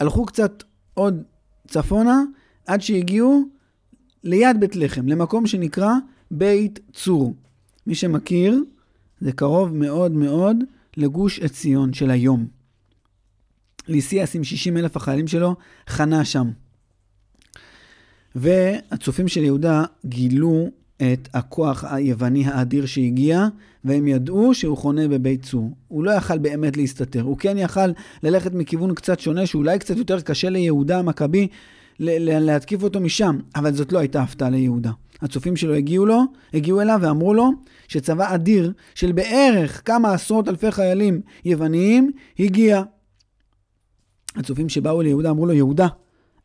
הלכו 0.00 0.26
קצת 0.26 0.62
עוד 0.94 1.22
צפונה, 1.68 2.22
עד 2.66 2.80
שהגיעו 2.80 3.44
ליד 4.24 4.60
בית 4.60 4.76
לחם, 4.76 5.08
למקום 5.08 5.46
שנקרא 5.46 5.92
בית 6.30 6.80
צור. 6.92 7.34
מי 7.86 7.94
שמכיר, 7.94 8.64
זה 9.20 9.32
קרוב 9.32 9.74
מאוד 9.74 10.12
מאוד 10.12 10.56
לגוש 10.96 11.40
עציון 11.40 11.92
של 11.92 12.10
היום. 12.10 12.46
ליסיאס 13.88 14.36
עם 14.36 14.44
60 14.44 14.76
אלף 14.76 14.96
החיילים 14.96 15.26
שלו 15.28 15.56
חנה 15.88 16.24
שם. 16.24 16.50
והצופים 18.34 19.28
של 19.28 19.44
יהודה 19.44 19.84
גילו 20.06 20.68
את 20.96 21.28
הכוח 21.34 21.84
היווני 21.84 22.46
האדיר 22.46 22.86
שהגיע, 22.86 23.46
והם 23.84 24.08
ידעו 24.08 24.54
שהוא 24.54 24.76
חונה 24.76 25.08
בבית 25.08 25.42
צור. 25.42 25.70
הוא 25.88 26.04
לא 26.04 26.10
יכל 26.10 26.38
באמת 26.38 26.76
להסתתר. 26.76 27.22
הוא 27.22 27.36
כן 27.38 27.58
יכל 27.58 27.90
ללכת 28.22 28.52
מכיוון 28.54 28.94
קצת 28.94 29.20
שונה, 29.20 29.46
שאולי 29.46 29.78
קצת 29.78 29.96
יותר 29.96 30.20
קשה 30.20 30.50
ליהודה 30.50 30.98
המכבי 30.98 31.48
להתקיף 31.98 32.82
אותו 32.82 33.00
משם, 33.00 33.38
אבל 33.56 33.74
זאת 33.74 33.92
לא 33.92 33.98
הייתה 33.98 34.22
הפתעה 34.22 34.50
ליהודה. 34.50 34.90
הצופים 35.22 35.56
שלו 35.56 35.74
הגיעו 35.74 36.06
לו, 36.06 36.22
הגיעו 36.54 36.80
אליו 36.80 36.98
ואמרו 37.02 37.34
לו 37.34 37.50
שצבא 37.88 38.34
אדיר 38.34 38.72
של 38.94 39.12
בערך 39.12 39.82
כמה 39.84 40.12
עשרות 40.12 40.48
אלפי 40.48 40.70
חיילים 40.70 41.20
יווניים 41.44 42.12
הגיע. 42.38 42.82
הצופים 44.36 44.68
שבאו 44.68 45.02
ליהודה 45.02 45.30
אמרו 45.30 45.46
לו, 45.46 45.52
יהודה, 45.52 45.88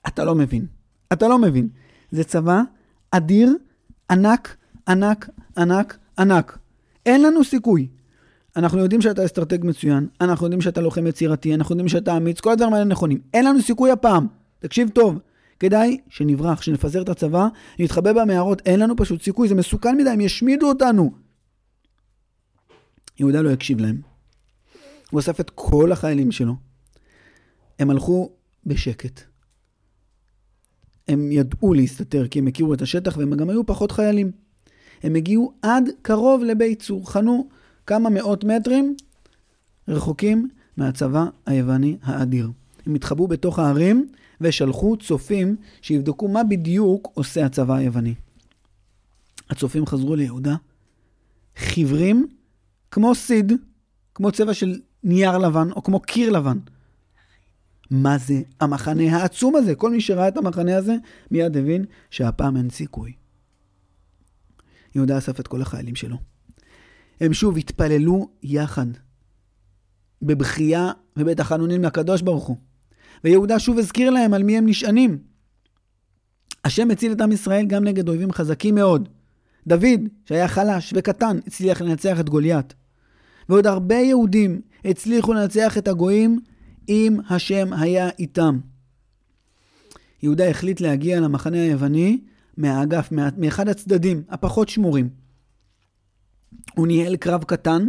אתה 0.07 0.25
לא 0.25 0.35
מבין. 0.35 0.65
אתה 1.13 1.27
לא 1.27 1.39
מבין. 1.39 1.67
זה 2.11 2.23
צבא 2.23 2.61
אדיר, 3.11 3.55
ענק, 4.11 4.55
ענק, 4.87 5.29
ענק, 5.57 5.97
ענק. 6.19 6.57
אין 7.05 7.23
לנו 7.23 7.43
סיכוי. 7.43 7.87
אנחנו 8.55 8.79
יודעים 8.79 9.01
שאתה 9.01 9.25
אסטרטג 9.25 9.57
מצוין, 9.65 10.07
אנחנו 10.21 10.45
יודעים 10.45 10.61
שאתה 10.61 10.81
לוחם 10.81 11.07
יצירתי, 11.07 11.55
אנחנו 11.55 11.73
יודעים 11.73 11.87
שאתה 11.87 12.17
אמיץ, 12.17 12.39
כל 12.39 12.51
הדברים 12.51 12.73
האלה 12.73 12.85
נכונים. 12.85 13.19
אין 13.33 13.45
לנו 13.45 13.61
סיכוי 13.61 13.91
הפעם. 13.91 14.27
תקשיב 14.59 14.89
טוב. 14.89 15.19
כדאי 15.59 15.97
שנברח, 16.09 16.61
שנפזר 16.61 17.01
את 17.01 17.09
הצבא, 17.09 17.47
נתחבא 17.79 18.13
במערות, 18.13 18.61
אין 18.65 18.79
לנו 18.79 18.95
פשוט 18.95 19.21
סיכוי, 19.21 19.47
זה 19.47 19.55
מסוכן 19.55 19.97
מדי, 19.97 20.09
הם 20.09 20.21
ישמידו 20.21 20.69
אותנו. 20.69 21.11
יהודה 23.19 23.41
לא 23.41 23.49
הקשיב 23.49 23.79
להם. 23.79 24.01
הוא 25.11 25.19
אסף 25.19 25.39
את 25.39 25.51
כל 25.55 25.91
החיילים 25.91 26.31
שלו. 26.31 26.55
הם 27.79 27.89
הלכו 27.89 28.29
בשקט. 28.65 29.21
הם 31.07 31.31
ידעו 31.31 31.73
להסתתר 31.73 32.27
כי 32.27 32.39
הם 32.39 32.47
הכירו 32.47 32.73
את 32.73 32.81
השטח 32.81 33.17
והם 33.17 33.35
גם 33.35 33.49
היו 33.49 33.65
פחות 33.65 33.91
חיילים. 33.91 34.31
הם 35.03 35.15
הגיעו 35.15 35.53
עד 35.61 35.89
קרוב 36.01 36.43
לבית 36.43 36.81
צור, 36.81 37.11
חנו 37.11 37.49
כמה 37.87 38.09
מאות 38.09 38.43
מטרים 38.43 38.95
רחוקים 39.87 40.49
מהצבא 40.77 41.25
היווני 41.45 41.97
האדיר. 42.03 42.51
הם 42.85 42.95
התחבאו 42.95 43.27
בתוך 43.27 43.59
הערים 43.59 44.07
ושלחו 44.41 44.97
צופים 44.97 45.55
שיבדקו 45.81 46.27
מה 46.27 46.43
בדיוק 46.43 47.11
עושה 47.13 47.45
הצבא 47.45 47.75
היווני. 47.75 48.13
הצופים 49.49 49.85
חזרו 49.85 50.15
ליהודה, 50.15 50.55
חיוורים 51.57 52.27
כמו 52.91 53.15
סיד, 53.15 53.53
כמו 54.15 54.31
צבע 54.31 54.53
של 54.53 54.79
נייר 55.03 55.37
לבן 55.37 55.71
או 55.71 55.83
כמו 55.83 55.99
קיר 55.99 56.29
לבן. 56.29 56.57
מה 57.91 58.17
זה 58.17 58.41
המחנה 58.59 59.17
העצום 59.17 59.55
הזה? 59.55 59.75
כל 59.75 59.91
מי 59.91 60.01
שראה 60.01 60.27
את 60.27 60.37
המחנה 60.37 60.77
הזה 60.77 60.95
מיד 61.31 61.57
הבין 61.57 61.85
שהפעם 62.09 62.57
אין 62.57 62.69
סיכוי. 62.69 63.13
יהודה 64.95 65.17
אסף 65.17 65.39
את 65.39 65.47
כל 65.47 65.61
החיילים 65.61 65.95
שלו. 65.95 66.17
הם 67.21 67.33
שוב 67.33 67.57
התפללו 67.57 68.29
יחד, 68.43 68.87
בבכייה 70.21 70.91
ובית 71.17 71.39
החנונים 71.39 71.83
לקדוש 71.83 72.21
ברוך 72.21 72.45
הוא. 72.47 72.57
ויהודה 73.23 73.59
שוב 73.59 73.77
הזכיר 73.77 74.09
להם 74.09 74.33
על 74.33 74.43
מי 74.43 74.57
הם 74.57 74.65
נשענים. 74.65 75.17
השם 76.65 76.91
הציל 76.91 77.11
את 77.11 77.21
עם 77.21 77.31
ישראל 77.31 77.65
גם 77.65 77.83
נגד 77.83 78.09
אויבים 78.09 78.31
חזקים 78.31 78.75
מאוד. 78.75 79.09
דוד, 79.67 79.99
שהיה 80.25 80.47
חלש 80.47 80.93
וקטן, 80.95 81.37
הצליח 81.47 81.81
לנצח 81.81 82.19
את 82.19 82.29
גוליית. 82.29 82.73
ועוד 83.49 83.67
הרבה 83.67 83.95
יהודים 83.95 84.61
הצליחו 84.85 85.33
לנצח 85.33 85.77
את 85.77 85.87
הגויים 85.87 86.39
אם 86.89 87.17
השם 87.29 87.73
היה 87.73 88.09
איתם. 88.19 88.59
יהודה 90.23 90.49
החליט 90.49 90.81
להגיע 90.81 91.19
למחנה 91.19 91.61
היווני 91.61 92.21
מהאגף, 92.57 93.09
מאחד 93.37 93.69
הצדדים 93.69 94.23
הפחות 94.29 94.69
שמורים. 94.69 95.09
הוא 96.75 96.87
ניהל 96.87 97.15
קרב 97.15 97.43
קטן, 97.43 97.87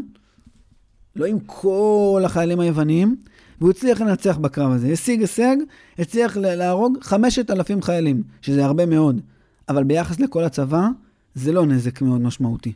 לא 1.16 1.24
עם 1.24 1.38
כל 1.46 2.22
החיילים 2.24 2.60
היוונים, 2.60 3.16
והוא 3.60 3.70
הצליח 3.70 4.00
לנצח 4.00 4.36
בקרב 4.36 4.72
הזה. 4.72 4.88
השיג 4.88 5.20
הישג, 5.20 5.56
הצליח 5.98 6.36
להרוג 6.36 6.98
5,000 7.02 7.82
חיילים, 7.82 8.22
שזה 8.42 8.64
הרבה 8.64 8.86
מאוד. 8.86 9.20
אבל 9.68 9.84
ביחס 9.84 10.20
לכל 10.20 10.44
הצבא, 10.44 10.88
זה 11.34 11.52
לא 11.52 11.66
נזק 11.66 12.02
מאוד 12.02 12.20
משמעותי. 12.20 12.72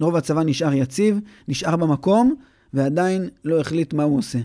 רוב 0.00 0.16
הצבא 0.16 0.42
נשאר 0.42 0.72
יציב, 0.72 1.20
נשאר 1.48 1.76
במקום, 1.76 2.34
ועדיין 2.74 3.28
לא 3.44 3.60
החליט 3.60 3.94
מה 3.94 4.02
הוא 4.02 4.18
עושה. 4.18 4.38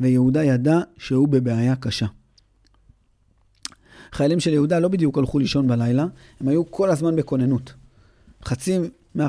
ויהודה 0.00 0.44
ידע 0.44 0.80
שהוא 0.98 1.28
בבעיה 1.28 1.76
קשה. 1.76 2.06
חיילים 4.12 4.40
של 4.40 4.52
יהודה 4.52 4.78
לא 4.78 4.88
בדיוק 4.88 5.18
הלכו 5.18 5.38
לישון 5.38 5.68
בלילה, 5.68 6.06
הם 6.40 6.48
היו 6.48 6.70
כל 6.70 6.90
הזמן 6.90 7.16
בכוננות. 7.16 7.74
חצי, 8.44 8.78
מה... 9.14 9.26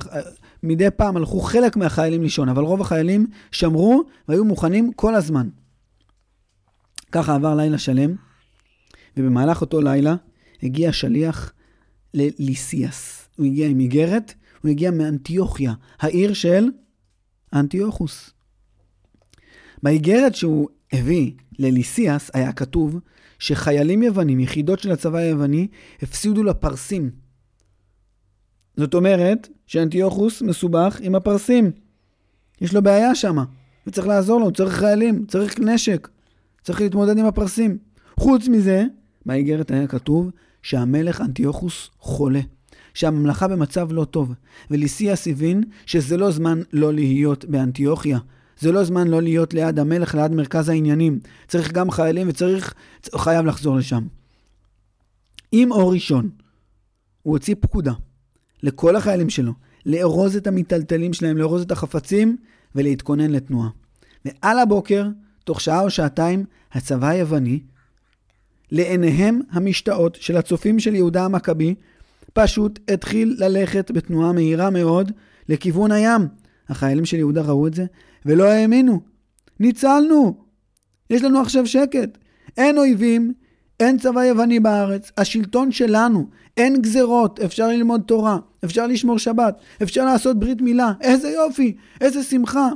מדי 0.63 0.91
פעם 0.95 1.17
הלכו 1.17 1.39
חלק 1.39 1.77
מהחיילים 1.77 2.21
לישון, 2.21 2.49
אבל 2.49 2.63
רוב 2.63 2.81
החיילים 2.81 3.27
שמרו 3.51 4.03
והיו 4.27 4.45
מוכנים 4.45 4.93
כל 4.93 5.15
הזמן. 5.15 5.49
ככה 7.11 7.35
עבר 7.35 7.55
לילה 7.55 7.77
שלם, 7.77 8.15
ובמהלך 9.17 9.61
אותו 9.61 9.81
לילה 9.81 10.15
הגיע 10.63 10.93
שליח 10.93 11.53
לליסיאס. 12.13 13.29
הוא 13.37 13.45
הגיע 13.45 13.67
עם 13.67 13.79
איגרת, 13.79 14.33
הוא 14.61 14.71
הגיע 14.71 14.91
מאנטיוכיה, 14.91 15.73
העיר 15.99 16.33
של 16.33 16.65
אנטיוכוס. 17.53 18.31
באיגרת 19.83 20.35
שהוא 20.35 20.69
הביא 20.93 21.31
לליסיאס 21.59 22.31
היה 22.33 22.53
כתוב 22.53 22.99
שחיילים 23.39 24.03
יוונים, 24.03 24.39
יחידות 24.39 24.79
של 24.79 24.91
הצבא 24.91 25.17
היווני, 25.17 25.67
הפסידו 26.01 26.43
לפרסים. 26.43 27.11
זאת 28.77 28.93
אומרת 28.93 29.47
שאנטיוכוס 29.67 30.41
מסובך 30.41 30.99
עם 31.01 31.15
הפרסים. 31.15 31.71
יש 32.61 32.73
לו 32.73 32.81
בעיה 32.81 33.15
שם, 33.15 33.37
וצריך 33.87 34.07
לעזור 34.07 34.39
לו, 34.39 34.51
צריך 34.51 34.73
חיילים, 34.73 35.25
צריך 35.25 35.59
נשק. 35.59 36.07
צריך 36.63 36.81
להתמודד 36.81 37.17
עם 37.17 37.25
הפרסים. 37.25 37.77
חוץ 38.19 38.47
מזה, 38.47 38.85
באיגרת 39.25 39.71
היה 39.71 39.87
כתוב 39.87 40.29
שהמלך 40.61 41.21
אנטיוכוס 41.21 41.89
חולה, 41.99 42.41
שהממלכה 42.93 43.47
במצב 43.47 43.91
לא 43.91 44.05
טוב, 44.05 44.33
וליסיאס 44.71 45.27
הבין 45.27 45.63
שזה 45.85 46.17
לא 46.17 46.31
זמן 46.31 46.61
לא 46.73 46.93
להיות 46.93 47.45
באנטיוכיה. 47.45 48.19
זה 48.59 48.71
לא 48.71 48.83
זמן 48.83 49.07
לא 49.07 49.21
להיות 49.21 49.53
ליד 49.53 49.79
המלך, 49.79 50.15
ליד 50.15 50.31
מרכז 50.31 50.69
העניינים. 50.69 51.19
צריך 51.47 51.71
גם 51.71 51.91
חיילים 51.91 52.29
וצריך, 52.29 52.73
חייב 53.15 53.45
לחזור 53.45 53.77
לשם. 53.77 54.03
עם 55.51 55.71
אור 55.71 55.93
ראשון, 55.93 56.29
הוא 57.21 57.33
הוציא 57.33 57.55
פקודה 57.59 57.93
לכל 58.63 58.95
החיילים 58.95 59.29
שלו, 59.29 59.53
לארוז 59.85 60.35
את 60.35 60.47
המיטלטלים 60.47 61.13
שלהם, 61.13 61.37
לארוז 61.37 61.61
את 61.61 61.71
החפצים 61.71 62.37
ולהתכונן 62.75 63.31
לתנועה. 63.31 63.69
ועל 64.25 64.59
הבוקר 64.59 65.07
תוך 65.43 65.61
שעה 65.61 65.81
או 65.81 65.89
שעתיים, 65.89 66.45
הצבא 66.71 67.07
היווני, 67.07 67.59
לעיניהם 68.71 69.41
המשתאות 69.51 70.17
של 70.21 70.37
הצופים 70.37 70.79
של 70.79 70.95
יהודה 70.95 71.25
המכבי, 71.25 71.75
פשוט 72.33 72.79
התחיל 72.87 73.35
ללכת 73.39 73.91
בתנועה 73.91 74.31
מהירה 74.31 74.69
מאוד 74.69 75.11
לכיוון 75.49 75.91
הים. 75.91 76.27
החיילים 76.69 77.05
של 77.05 77.17
יהודה 77.17 77.41
ראו 77.41 77.67
את 77.67 77.73
זה 77.73 77.85
ולא 78.25 78.43
האמינו. 78.43 79.01
ניצלנו! 79.59 80.37
יש 81.09 81.23
לנו 81.23 81.41
עכשיו 81.41 81.67
שקט. 81.67 82.17
אין 82.57 82.77
אויבים, 82.77 83.33
אין 83.79 83.97
צבא 83.97 84.23
יווני 84.23 84.59
בארץ, 84.59 85.11
השלטון 85.17 85.71
שלנו, 85.71 86.29
אין 86.57 86.81
גזרות, 86.81 87.39
אפשר 87.39 87.67
ללמוד 87.67 88.01
תורה, 88.05 88.37
אפשר 88.65 88.87
לשמור 88.87 89.19
שבת, 89.19 89.59
אפשר 89.83 90.05
לעשות 90.05 90.39
ברית 90.39 90.61
מילה, 90.61 90.93
איזה 91.01 91.29
יופי, 91.29 91.75
איזה 92.01 92.23
שמחה. 92.23 92.69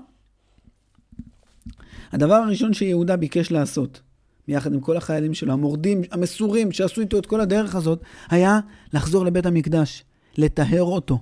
הדבר 2.11 2.35
הראשון 2.35 2.73
שיהודה 2.73 3.15
ביקש 3.15 3.51
לעשות, 3.51 4.01
ביחד 4.47 4.73
עם 4.73 4.79
כל 4.79 4.97
החיילים 4.97 5.33
שלו, 5.33 5.53
המורדים, 5.53 6.01
המסורים, 6.11 6.71
שעשו 6.71 7.01
איתו 7.01 7.17
את 7.17 7.25
כל 7.25 7.41
הדרך 7.41 7.75
הזאת, 7.75 8.01
היה 8.29 8.59
לחזור 8.93 9.25
לבית 9.25 9.45
המקדש, 9.45 10.03
לטהר 10.37 10.83
אותו, 10.83 11.19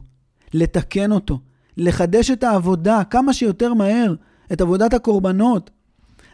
לתקן 0.53 1.11
אותו, 1.11 1.39
לחדש 1.77 2.31
את 2.31 2.43
העבודה 2.43 3.01
כמה 3.09 3.33
שיותר 3.33 3.73
מהר, 3.73 4.15
את 4.53 4.61
עבודת 4.61 4.93
הקורבנות. 4.93 5.69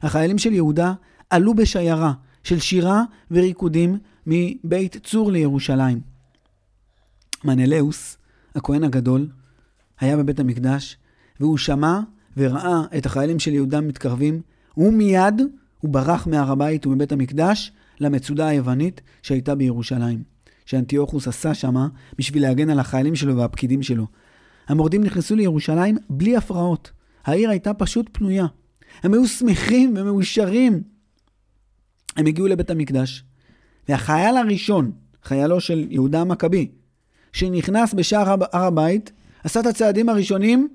החיילים 0.01 0.37
של 0.37 0.53
יהודה 0.53 0.93
עלו 1.29 1.53
בשיירה 1.53 2.13
של 2.43 2.59
שירה 2.59 3.03
וריקודים 3.31 3.97
מבית 4.27 4.97
צור 5.03 5.31
לירושלים. 5.31 6.01
מנלאוס, 7.43 8.17
הכהן 8.55 8.83
הגדול, 8.83 9.27
היה 9.99 10.17
בבית 10.17 10.39
המקדש, 10.39 10.97
והוא 11.39 11.57
שמע 11.57 11.99
וראה 12.37 12.81
את 12.97 13.05
החיילים 13.05 13.39
של 13.39 13.53
יהודה 13.53 13.81
מתקרבים, 13.81 14.41
הוא 14.73 14.93
מיד, 14.93 15.41
הוא 15.79 15.91
ברח 15.91 16.27
מהר 16.27 16.51
הבית 16.51 16.85
ומבית 16.85 17.11
המקדש 17.11 17.71
למצודה 17.99 18.47
היוונית 18.47 19.01
שהייתה 19.21 19.55
בירושלים, 19.55 20.23
שאנטיוכוס 20.65 21.27
עשה 21.27 21.53
שמה 21.53 21.87
בשביל 22.17 22.43
להגן 22.43 22.69
על 22.69 22.79
החיילים 22.79 23.15
שלו 23.15 23.37
והפקידים 23.37 23.83
שלו. 23.83 24.07
המורדים 24.67 25.03
נכנסו 25.03 25.35
לירושלים 25.35 25.97
בלי 26.09 26.37
הפרעות. 26.37 26.91
העיר 27.25 27.49
הייתה 27.49 27.73
פשוט 27.73 28.09
פנויה. 28.11 28.45
הם 29.03 29.13
היו 29.13 29.27
שמחים 29.27 29.93
ומאושרים. 29.97 30.81
הם 32.15 32.25
הגיעו 32.25 32.47
לבית 32.47 32.69
המקדש, 32.69 33.23
והחייל 33.89 34.37
הראשון, 34.37 34.91
חיילו 35.23 35.59
של 35.59 35.87
יהודה 35.89 36.21
המכבי, 36.21 36.71
שנכנס 37.33 37.93
בשער 37.93 38.29
הר 38.29 38.65
הבית, 38.65 39.11
עשה 39.43 39.59
את 39.59 39.65
הצעדים 39.65 40.09
הראשונים 40.09 40.67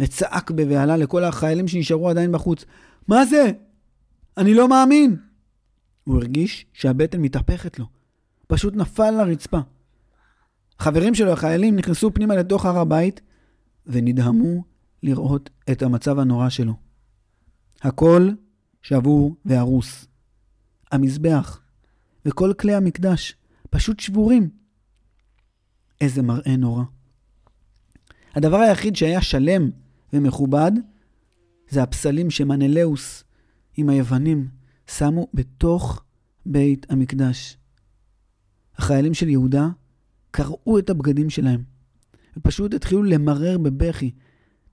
וצעק 0.00 0.50
בבהלה 0.50 0.96
לכל 0.96 1.24
החיילים 1.24 1.68
שנשארו 1.68 2.08
עדיין 2.08 2.32
בחוץ, 2.32 2.64
מה 3.08 3.24
זה? 3.24 3.50
אני 4.36 4.54
לא 4.54 4.68
מאמין! 4.68 5.16
הוא 6.04 6.16
הרגיש 6.16 6.66
שהבטן 6.72 7.20
מתהפכת 7.20 7.78
לו. 7.78 7.86
פשוט 8.46 8.76
נפל 8.76 9.10
לרצפה. 9.10 9.58
חברים 10.78 11.14
שלו, 11.14 11.32
החיילים, 11.32 11.76
נכנסו 11.76 12.14
פנימה 12.14 12.36
לתוך 12.36 12.66
הר 12.66 12.78
הבית 12.78 13.20
ונדהמו 13.86 14.64
לראות 15.02 15.50
את 15.72 15.82
המצב 15.82 16.18
הנורא 16.18 16.48
שלו. 16.48 16.74
הכל 17.82 18.30
שבור 18.82 19.36
והרוס. 19.44 20.06
המזבח 20.92 21.60
וכל 22.26 22.52
כלי 22.58 22.74
המקדש 22.74 23.34
פשוט 23.70 24.00
שבורים. 24.00 24.50
איזה 26.00 26.22
מראה 26.22 26.56
נורא. 26.56 26.82
הדבר 28.34 28.56
היחיד 28.56 28.96
שהיה 28.96 29.22
שלם 29.22 29.70
ומכובד 30.12 30.72
זה 31.70 31.82
הפסלים 31.82 32.30
שמנלאוס 32.30 33.24
עם 33.76 33.88
היוונים 33.88 34.48
שמו 34.86 35.28
בתוך 35.34 36.02
בית 36.46 36.86
המקדש. 36.90 37.56
החיילים 38.76 39.14
של 39.14 39.28
יהודה 39.28 39.68
קרעו 40.30 40.78
את 40.78 40.90
הבגדים 40.90 41.30
שלהם, 41.30 41.62
ופשוט 42.36 42.74
התחילו 42.74 43.02
למרר 43.02 43.58
בבכי. 43.58 44.10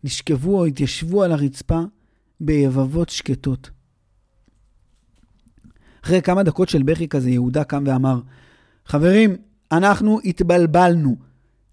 נשכבו 0.03 0.59
או 0.59 0.65
התיישבו 0.65 1.23
על 1.23 1.31
הרצפה 1.31 1.81
ביבבות 2.39 3.09
שקטות. 3.09 3.69
אחרי 6.03 6.21
כמה 6.21 6.43
דקות 6.43 6.69
של 6.69 6.83
בכי 6.83 7.07
כזה, 7.07 7.29
יהודה 7.29 7.63
קם 7.63 7.83
ואמר, 7.87 8.21
חברים, 8.85 9.35
אנחנו 9.71 10.19
התבלבלנו. 10.25 11.15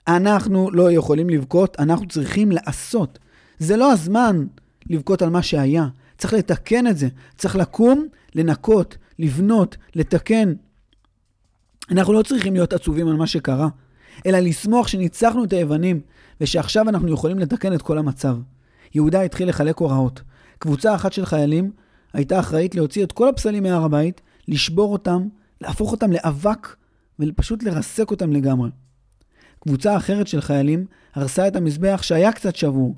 אנחנו 0.08 0.70
לא 0.70 0.92
יכולים 0.92 1.30
לבכות, 1.30 1.76
אנחנו 1.78 2.08
צריכים 2.08 2.52
לעשות. 2.52 3.18
זה 3.62 3.76
לא 3.76 3.92
הזמן 3.92 4.46
לבכות 4.90 5.22
על 5.22 5.30
מה 5.30 5.42
שהיה. 5.42 5.88
צריך 6.18 6.34
לתקן 6.34 6.86
את 6.86 6.98
זה. 6.98 7.08
צריך 7.36 7.56
לקום, 7.56 8.06
לנקות, 8.34 8.96
לבנות, 9.18 9.76
לתקן. 9.94 10.52
אנחנו 11.90 12.12
לא 12.12 12.22
צריכים 12.22 12.54
להיות 12.54 12.72
עצובים 12.72 13.08
על 13.08 13.16
מה 13.16 13.26
שקרה, 13.26 13.68
אלא 14.26 14.38
לשמוח 14.38 14.88
שניצחנו 14.88 15.44
את 15.44 15.52
היוונים, 15.52 16.00
ושעכשיו 16.40 16.88
אנחנו 16.88 17.12
יכולים 17.12 17.38
לתקן 17.38 17.74
את 17.74 17.82
כל 17.82 17.98
המצב. 17.98 18.36
יהודה 18.94 19.22
התחיל 19.22 19.48
לחלק 19.48 19.78
הוראות. 19.78 20.22
קבוצה 20.58 20.94
אחת 20.94 21.12
של 21.12 21.26
חיילים 21.26 21.70
הייתה 22.12 22.40
אחראית 22.40 22.74
להוציא 22.74 23.04
את 23.04 23.12
כל 23.12 23.28
הפסלים 23.28 23.62
מהר 23.62 23.84
הבית, 23.84 24.20
לשבור 24.48 24.92
אותם, 24.92 25.28
להפוך 25.60 25.92
אותם 25.92 26.12
לאבק 26.12 26.76
ופשוט 27.18 27.62
לרסק 27.62 28.10
אותם 28.10 28.32
לגמרי. 28.32 28.70
קבוצה 29.60 29.96
אחרת 29.96 30.26
של 30.26 30.40
חיילים 30.40 30.86
הרסה 31.14 31.48
את 31.48 31.56
המזבח 31.56 32.00
שהיה 32.02 32.32
קצת 32.32 32.56
שבור, 32.56 32.94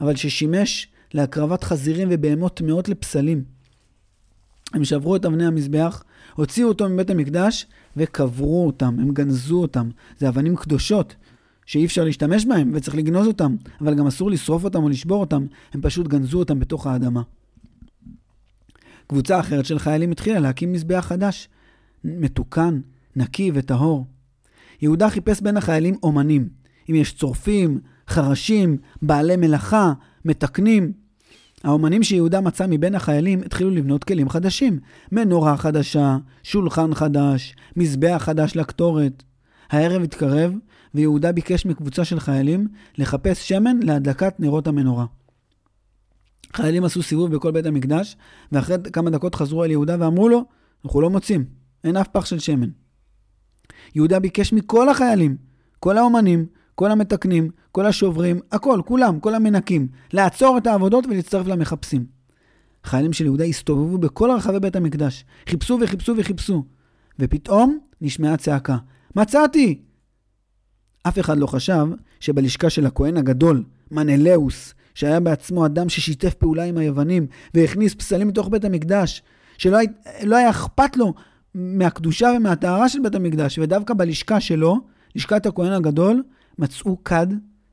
אבל 0.00 0.16
ששימש 0.16 0.88
להקרבת 1.14 1.64
חזירים 1.64 2.08
ובהמות 2.10 2.56
טמאות 2.56 2.88
לפסלים. 2.88 3.44
הם 4.74 4.84
שברו 4.84 5.16
את 5.16 5.24
אבני 5.24 5.46
המזבח, 5.46 6.04
הוציאו 6.34 6.68
אותו 6.68 6.88
מבית 6.88 7.10
המקדש 7.10 7.66
וקברו 7.96 8.66
אותם, 8.66 8.96
הם 9.00 9.10
גנזו 9.10 9.62
אותם. 9.62 9.88
זה 10.18 10.28
אבנים 10.28 10.56
קדושות 10.56 11.16
שאי 11.66 11.84
אפשר 11.84 12.04
להשתמש 12.04 12.46
בהם 12.46 12.70
וצריך 12.74 12.96
לגנוז 12.96 13.26
אותם, 13.26 13.56
אבל 13.80 13.94
גם 13.94 14.06
אסור 14.06 14.30
לשרוף 14.30 14.64
אותם 14.64 14.82
או 14.82 14.88
לשבור 14.88 15.20
אותם, 15.20 15.46
הם 15.72 15.80
פשוט 15.82 16.08
גנזו 16.08 16.38
אותם 16.38 16.58
בתוך 16.58 16.86
האדמה. 16.86 17.22
קבוצה 19.06 19.40
אחרת 19.40 19.66
של 19.66 19.78
חיילים 19.78 20.12
התחילה 20.12 20.40
להקים 20.40 20.72
מזבח 20.72 21.04
חדש, 21.08 21.48
מתוקן, 22.04 22.80
נקי 23.16 23.50
וטהור. 23.54 24.06
יהודה 24.82 25.10
חיפש 25.10 25.40
בין 25.40 25.56
החיילים 25.56 25.94
אומנים, 26.02 26.48
אם 26.90 26.94
יש 26.94 27.14
צורפים, 27.14 27.80
חרשים, 28.08 28.76
בעלי 29.02 29.36
מלאכה, 29.36 29.92
מתקנים. 30.24 30.92
האומנים 31.64 32.02
שיהודה 32.02 32.40
מצא 32.40 32.66
מבין 32.68 32.94
החיילים 32.94 33.40
התחילו 33.46 33.70
לבנות 33.70 34.04
כלים 34.04 34.28
חדשים. 34.28 34.78
מנורה 35.12 35.56
חדשה, 35.56 36.16
שולחן 36.42 36.94
חדש, 36.94 37.56
מזבח 37.76 38.22
חדש 38.24 38.56
לקטורת. 38.56 39.22
הערב 39.70 40.02
התקרב, 40.02 40.54
ויהודה 40.94 41.32
ביקש 41.32 41.66
מקבוצה 41.66 42.04
של 42.04 42.20
חיילים 42.20 42.68
לחפש 42.98 43.48
שמן 43.48 43.80
להדלקת 43.82 44.34
נרות 44.40 44.66
המנורה. 44.66 45.06
חיילים 46.52 46.84
עשו 46.84 47.02
סיבוב 47.02 47.34
בכל 47.34 47.50
בית 47.50 47.66
המקדש, 47.66 48.16
ואחרי 48.52 48.76
כמה 48.92 49.10
דקות 49.10 49.34
חזרו 49.34 49.64
אל 49.64 49.70
יהודה 49.70 49.96
ואמרו 49.98 50.28
לו, 50.28 50.44
אנחנו 50.84 51.00
לא 51.00 51.10
מוצאים, 51.10 51.44
אין 51.84 51.96
אף 51.96 52.08
פח 52.08 52.24
של 52.24 52.38
שמן. 52.38 52.68
יהודה 53.94 54.20
ביקש 54.20 54.52
מכל 54.52 54.88
החיילים, 54.88 55.36
כל 55.80 55.98
האומנים, 55.98 56.46
כל 56.74 56.90
המתקנים, 56.90 57.50
כל 57.74 57.86
השוברים, 57.86 58.40
הכל, 58.52 58.80
כולם, 58.86 59.20
כל 59.20 59.34
המנקים, 59.34 59.88
לעצור 60.12 60.58
את 60.58 60.66
העבודות 60.66 61.06
ולהצטרף 61.06 61.46
למחפשים. 61.46 62.06
חיילים 62.84 63.12
של 63.12 63.24
יהודה 63.24 63.44
הסתובבו 63.44 63.98
בכל 63.98 64.30
רחבי 64.30 64.60
בית 64.60 64.76
המקדש, 64.76 65.24
חיפשו 65.48 65.78
וחיפשו 65.80 66.14
וחיפשו, 66.18 66.64
ופתאום 67.18 67.78
נשמעה 68.00 68.36
צעקה, 68.36 68.76
מצאתי! 69.16 69.82
אף 71.02 71.18
אחד 71.18 71.38
לא 71.38 71.46
חשב 71.46 71.86
שבלשכה 72.20 72.70
של 72.70 72.86
הכהן 72.86 73.16
הגדול, 73.16 73.64
מנלאוס, 73.90 74.74
שהיה 74.94 75.20
בעצמו 75.20 75.66
אדם 75.66 75.88
ששיתף 75.88 76.34
פעולה 76.34 76.64
עם 76.64 76.78
היוונים 76.78 77.26
והכניס 77.54 77.94
פסלים 77.94 78.28
לתוך 78.28 78.48
בית 78.48 78.64
המקדש, 78.64 79.22
שלא 79.58 79.76
היה, 79.76 79.90
לא 80.22 80.36
היה 80.36 80.50
אכפת 80.50 80.96
לו 80.96 81.14
מהקדושה 81.54 82.30
ומהטהרה 82.36 82.88
של 82.88 83.00
בית 83.00 83.14
המקדש, 83.14 83.58
ודווקא 83.58 83.94
בלשכה 83.94 84.40
שלו, 84.40 84.80
לשכת 85.16 85.46
הכהן 85.46 85.72
הגדול, 85.72 86.22
מצאו 86.58 87.04
כד, 87.04 87.26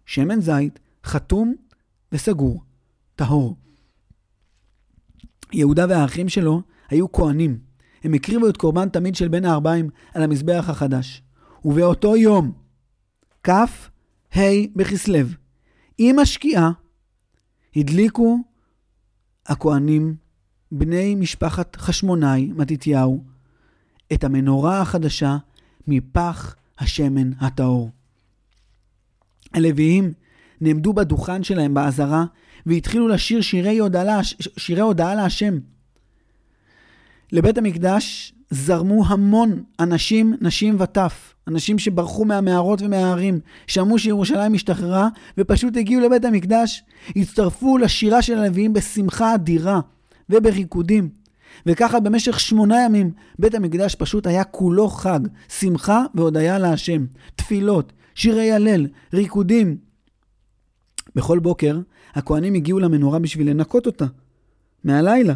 שמן 0.05 0.41
זית, 0.41 0.79
חתום 1.05 1.55
וסגור, 2.11 2.63
טהור. 3.15 3.55
יהודה 5.53 5.85
והאחים 5.89 6.29
שלו 6.29 6.61
היו 6.89 7.11
כהנים. 7.11 7.59
הם 8.03 8.13
הקריבו 8.13 8.49
את 8.49 8.57
קורבן 8.57 8.89
תמיד 8.89 9.15
של 9.15 9.27
בין 9.27 9.45
הארבעים 9.45 9.89
על 10.13 10.23
המזבח 10.23 10.65
החדש. 10.69 11.23
ובאותו 11.65 12.15
יום, 12.15 12.51
כ' 13.43 13.49
ה' 14.37 14.41
בכסלו, 14.75 15.27
עם 15.97 16.19
השקיעה, 16.19 16.71
הדליקו 17.75 18.39
הכהנים, 19.45 20.15
בני 20.71 21.15
משפחת 21.15 21.75
חשמונאי, 21.75 22.51
מתתיהו, 22.55 23.23
את 24.13 24.23
המנורה 24.23 24.81
החדשה 24.81 25.37
מפח 25.87 26.55
השמן 26.79 27.33
הטהור. 27.39 27.91
הלוויים 29.53 30.13
נעמדו 30.61 30.93
בדוכן 30.93 31.43
שלהם 31.43 31.73
בעזרה 31.73 32.25
והתחילו 32.65 33.07
לשיר 33.07 33.41
שירי 33.41 33.77
הודעה, 33.77 34.19
שירי 34.57 34.81
הודעה 34.81 35.15
להשם. 35.15 35.59
לבית 37.31 37.57
המקדש 37.57 38.33
זרמו 38.49 39.03
המון 39.07 39.63
אנשים, 39.79 40.35
נשים 40.41 40.75
וטף, 40.79 41.33
אנשים 41.47 41.79
שברחו 41.79 42.25
מהמערות 42.25 42.81
ומההרים, 42.81 43.39
שמעו 43.67 43.99
שירושלים 43.99 44.53
השתחררה 44.53 45.07
ופשוט 45.37 45.77
הגיעו 45.77 46.01
לבית 46.01 46.25
המקדש, 46.25 46.83
הצטרפו 47.15 47.77
לשירה 47.77 48.21
של 48.21 48.37
הלוויים 48.37 48.73
בשמחה 48.73 49.35
אדירה 49.35 49.79
ובריקודים. 50.29 51.09
וככה 51.65 51.99
במשך 51.99 52.39
שמונה 52.39 52.85
ימים 52.85 53.11
בית 53.39 53.55
המקדש 53.55 53.95
פשוט 53.95 54.27
היה 54.27 54.43
כולו 54.43 54.89
חג, 54.89 55.19
שמחה 55.49 56.03
והודיה 56.15 56.59
להשם, 56.59 57.05
תפילות, 57.35 57.93
שירי 58.15 58.51
הלל, 58.51 58.87
ריקודים. 59.13 59.77
בכל 61.15 61.39
בוקר 61.39 61.79
הכהנים 62.13 62.53
הגיעו 62.53 62.79
למנורה 62.79 63.19
בשביל 63.19 63.49
לנקות 63.49 63.85
אותה, 63.85 64.05
מהלילה, 64.83 65.33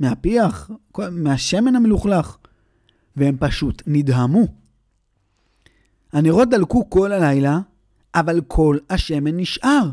מהפיח, 0.00 0.70
מהשמן 1.10 1.76
המלוכלך, 1.76 2.36
והם 3.16 3.36
פשוט 3.40 3.82
נדהמו. 3.86 4.46
הנרות 6.12 6.50
דלקו 6.50 6.90
כל 6.90 7.12
הלילה, 7.12 7.60
אבל 8.14 8.40
כל 8.46 8.78
השמן 8.90 9.36
נשאר. 9.36 9.90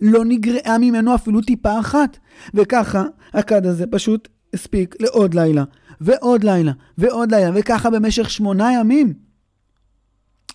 לא 0.00 0.24
נגרעה 0.24 0.78
ממנו 0.78 1.14
אפילו 1.14 1.40
טיפה 1.40 1.80
אחת. 1.80 2.18
וככה, 2.54 3.04
הכד 3.32 3.66
הזה 3.66 3.86
פשוט 3.86 4.28
הספיק 4.54 4.96
לעוד 5.00 5.34
לילה, 5.34 5.64
ועוד 6.00 6.44
לילה, 6.44 6.72
ועוד 6.98 7.34
לילה, 7.34 7.50
וככה 7.54 7.90
במשך 7.90 8.30
שמונה 8.30 8.72
ימים. 8.72 9.14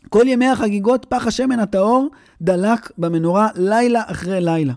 כל 0.09 0.23
ימי 0.27 0.47
החגיגות 0.47 1.05
פח 1.09 1.27
השמן 1.27 1.59
הטהור 1.59 2.09
דלק 2.41 2.91
במנורה 2.97 3.47
לילה 3.55 4.01
אחרי 4.05 4.41
לילה. 4.41 4.73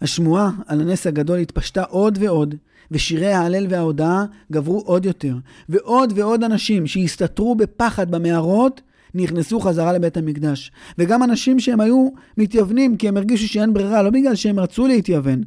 השמועה 0.00 0.50
על 0.66 0.80
הנס 0.80 1.06
הגדול 1.06 1.38
התפשטה 1.38 1.82
עוד 1.82 2.18
ועוד, 2.20 2.54
ושירי 2.90 3.32
ההלל 3.32 3.66
וההודאה 3.70 4.24
גברו 4.52 4.80
עוד 4.80 5.06
יותר, 5.06 5.34
ועוד 5.68 6.12
ועוד 6.16 6.44
אנשים 6.44 6.86
שהסתתרו 6.86 7.54
בפחד 7.54 8.10
במערות, 8.10 8.80
נכנסו 9.14 9.60
חזרה 9.60 9.92
לבית 9.92 10.16
המקדש. 10.16 10.72
וגם 10.98 11.22
אנשים 11.22 11.60
שהם 11.60 11.80
היו 11.80 12.08
מתייוונים 12.38 12.96
כי 12.96 13.08
הם 13.08 13.16
הרגישו 13.16 13.48
שאין 13.48 13.72
ברירה, 13.72 14.02
לא 14.02 14.10
בגלל 14.10 14.34
שהם 14.34 14.58
רצו 14.58 14.86
להתייוון, 14.86 15.42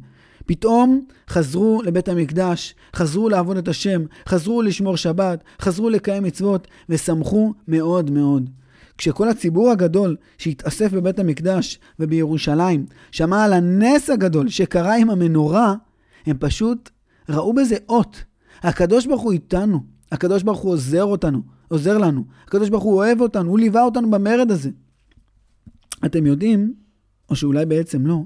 פתאום 0.46 1.04
חזרו 1.30 1.82
לבית 1.82 2.08
המקדש, 2.08 2.74
חזרו 2.96 3.28
לעבוד 3.28 3.56
את 3.56 3.68
השם, 3.68 4.04
חזרו 4.28 4.62
לשמור 4.62 4.96
שבת, 4.96 5.44
חזרו 5.60 5.90
לקיים 5.90 6.22
מצוות, 6.22 6.68
ושמחו 6.88 7.52
מאוד 7.68 8.10
מאוד. 8.10 8.50
כשכל 8.98 9.28
הציבור 9.28 9.70
הגדול 9.70 10.16
שהתאסף 10.38 10.92
בבית 10.92 11.18
המקדש 11.18 11.78
ובירושלים 12.00 12.86
שמע 13.10 13.44
על 13.44 13.52
הנס 13.52 14.10
הגדול 14.10 14.48
שקרה 14.48 14.96
עם 14.96 15.10
המנורה, 15.10 15.74
הם 16.26 16.36
פשוט 16.40 16.90
ראו 17.28 17.52
בזה 17.54 17.76
אות. 17.88 18.24
הקדוש 18.62 19.06
ברוך 19.06 19.22
הוא 19.22 19.32
איתנו, 19.32 19.80
הקדוש 20.12 20.42
ברוך 20.42 20.58
הוא 20.58 20.72
עוזר 20.72 21.04
אותנו, 21.04 21.42
עוזר 21.68 21.98
לנו. 21.98 22.24
הקדוש 22.46 22.68
ברוך 22.68 22.84
הוא 22.84 22.94
אוהב 22.94 23.20
אותנו, 23.20 23.50
הוא 23.50 23.58
ליווה 23.58 23.82
אותנו 23.82 24.10
במרד 24.10 24.50
הזה. 24.50 24.70
אתם 26.04 26.26
יודעים, 26.26 26.74
או 27.30 27.36
שאולי 27.36 27.66
בעצם 27.66 28.06
לא, 28.06 28.22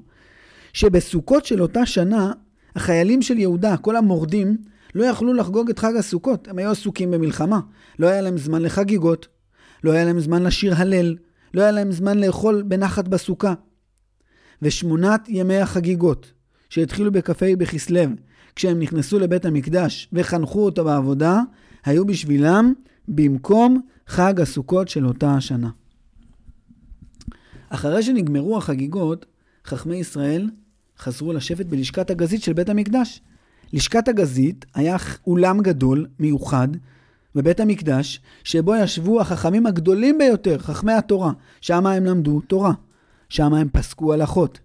שבסוכות 0.72 1.46
של 1.46 1.62
אותה 1.62 1.86
שנה, 1.86 2.32
החיילים 2.76 3.22
של 3.22 3.38
יהודה, 3.38 3.76
כל 3.76 3.96
המורדים, 3.96 4.56
לא 4.94 5.04
יכלו 5.04 5.32
לחגוג 5.32 5.70
את 5.70 5.78
חג 5.78 5.96
הסוכות. 5.96 6.48
הם 6.48 6.58
היו 6.58 6.70
עסוקים 6.70 7.10
במלחמה. 7.10 7.60
לא 7.98 8.06
היה 8.06 8.20
להם 8.20 8.38
זמן 8.38 8.62
לחגיגות, 8.62 9.28
לא 9.84 9.92
היה 9.92 10.04
להם 10.04 10.20
זמן 10.20 10.42
לשיר 10.42 10.74
הלל, 10.76 11.16
לא 11.54 11.62
היה 11.62 11.70
להם 11.70 11.92
זמן 11.92 12.18
לאכול 12.18 12.62
בנחת 12.62 13.08
בסוכה. 13.08 13.54
ושמונת 14.62 15.28
ימי 15.28 15.58
החגיגות, 15.58 16.32
שהתחילו 16.68 17.12
בכ"ה 17.12 17.46
בכסלו, 17.58 18.00
כשהם 18.56 18.80
נכנסו 18.80 19.18
לבית 19.18 19.44
המקדש 19.44 20.08
וחנכו 20.12 20.64
אותו 20.64 20.84
בעבודה, 20.84 21.40
היו 21.84 22.06
בשבילם 22.06 22.72
במקום 23.08 23.80
חג 24.06 24.40
הסוכות 24.40 24.88
של 24.88 25.06
אותה 25.06 25.34
השנה. 25.34 25.70
אחרי 27.68 28.02
שנגמרו 28.02 28.58
החגיגות, 28.58 29.26
חכמי 29.64 29.96
ישראל 29.96 30.50
חזרו 31.00 31.32
לשבת 31.32 31.66
בלשכת 31.66 32.10
הגזית 32.10 32.42
של 32.42 32.52
בית 32.52 32.68
המקדש. 32.68 33.20
לשכת 33.72 34.08
הגזית 34.08 34.64
היה 34.74 34.96
אולם 35.26 35.60
גדול, 35.62 36.06
מיוחד, 36.18 36.68
בבית 37.34 37.60
המקדש, 37.60 38.20
שבו 38.44 38.76
ישבו 38.76 39.20
החכמים 39.20 39.66
הגדולים 39.66 40.18
ביותר, 40.18 40.58
חכמי 40.58 40.92
התורה. 40.92 41.32
שם 41.60 41.86
הם 41.86 42.04
למדו 42.04 42.40
תורה. 42.40 42.72
שם 43.28 43.54
הם 43.54 43.68
פסקו 43.72 44.12
הלכות. 44.12 44.60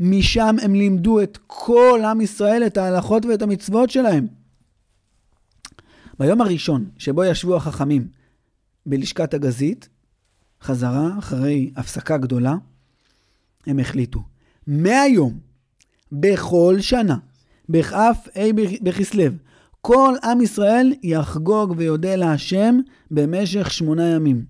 משם 0.00 0.56
הם 0.62 0.74
לימדו 0.74 1.22
את 1.22 1.38
כל 1.46 2.00
עם 2.04 2.20
ישראל 2.20 2.62
את 2.66 2.76
ההלכות 2.76 3.26
ואת 3.26 3.42
המצוות 3.42 3.90
שלהם. 3.90 4.26
ביום 6.18 6.40
הראשון 6.40 6.90
שבו 6.98 7.24
ישבו 7.24 7.56
החכמים 7.56 8.08
בלשכת 8.86 9.34
הגזית, 9.34 9.88
חזרה 10.62 11.18
אחרי 11.18 11.70
הפסקה 11.76 12.18
גדולה, 12.18 12.54
הם 13.66 13.78
החליטו, 13.78 14.22
מהיום, 14.66 15.38
בכל 16.12 16.76
שנה, 16.80 17.16
בכ"ה 17.68 18.10
בכסלו, 18.82 19.24
כל 19.80 20.14
עם 20.24 20.40
ישראל 20.40 20.94
יחגוג 21.02 21.74
ויודה 21.76 22.16
להשם 22.16 22.78
במשך 23.10 23.70
שמונה 23.70 24.08
ימים. 24.08 24.44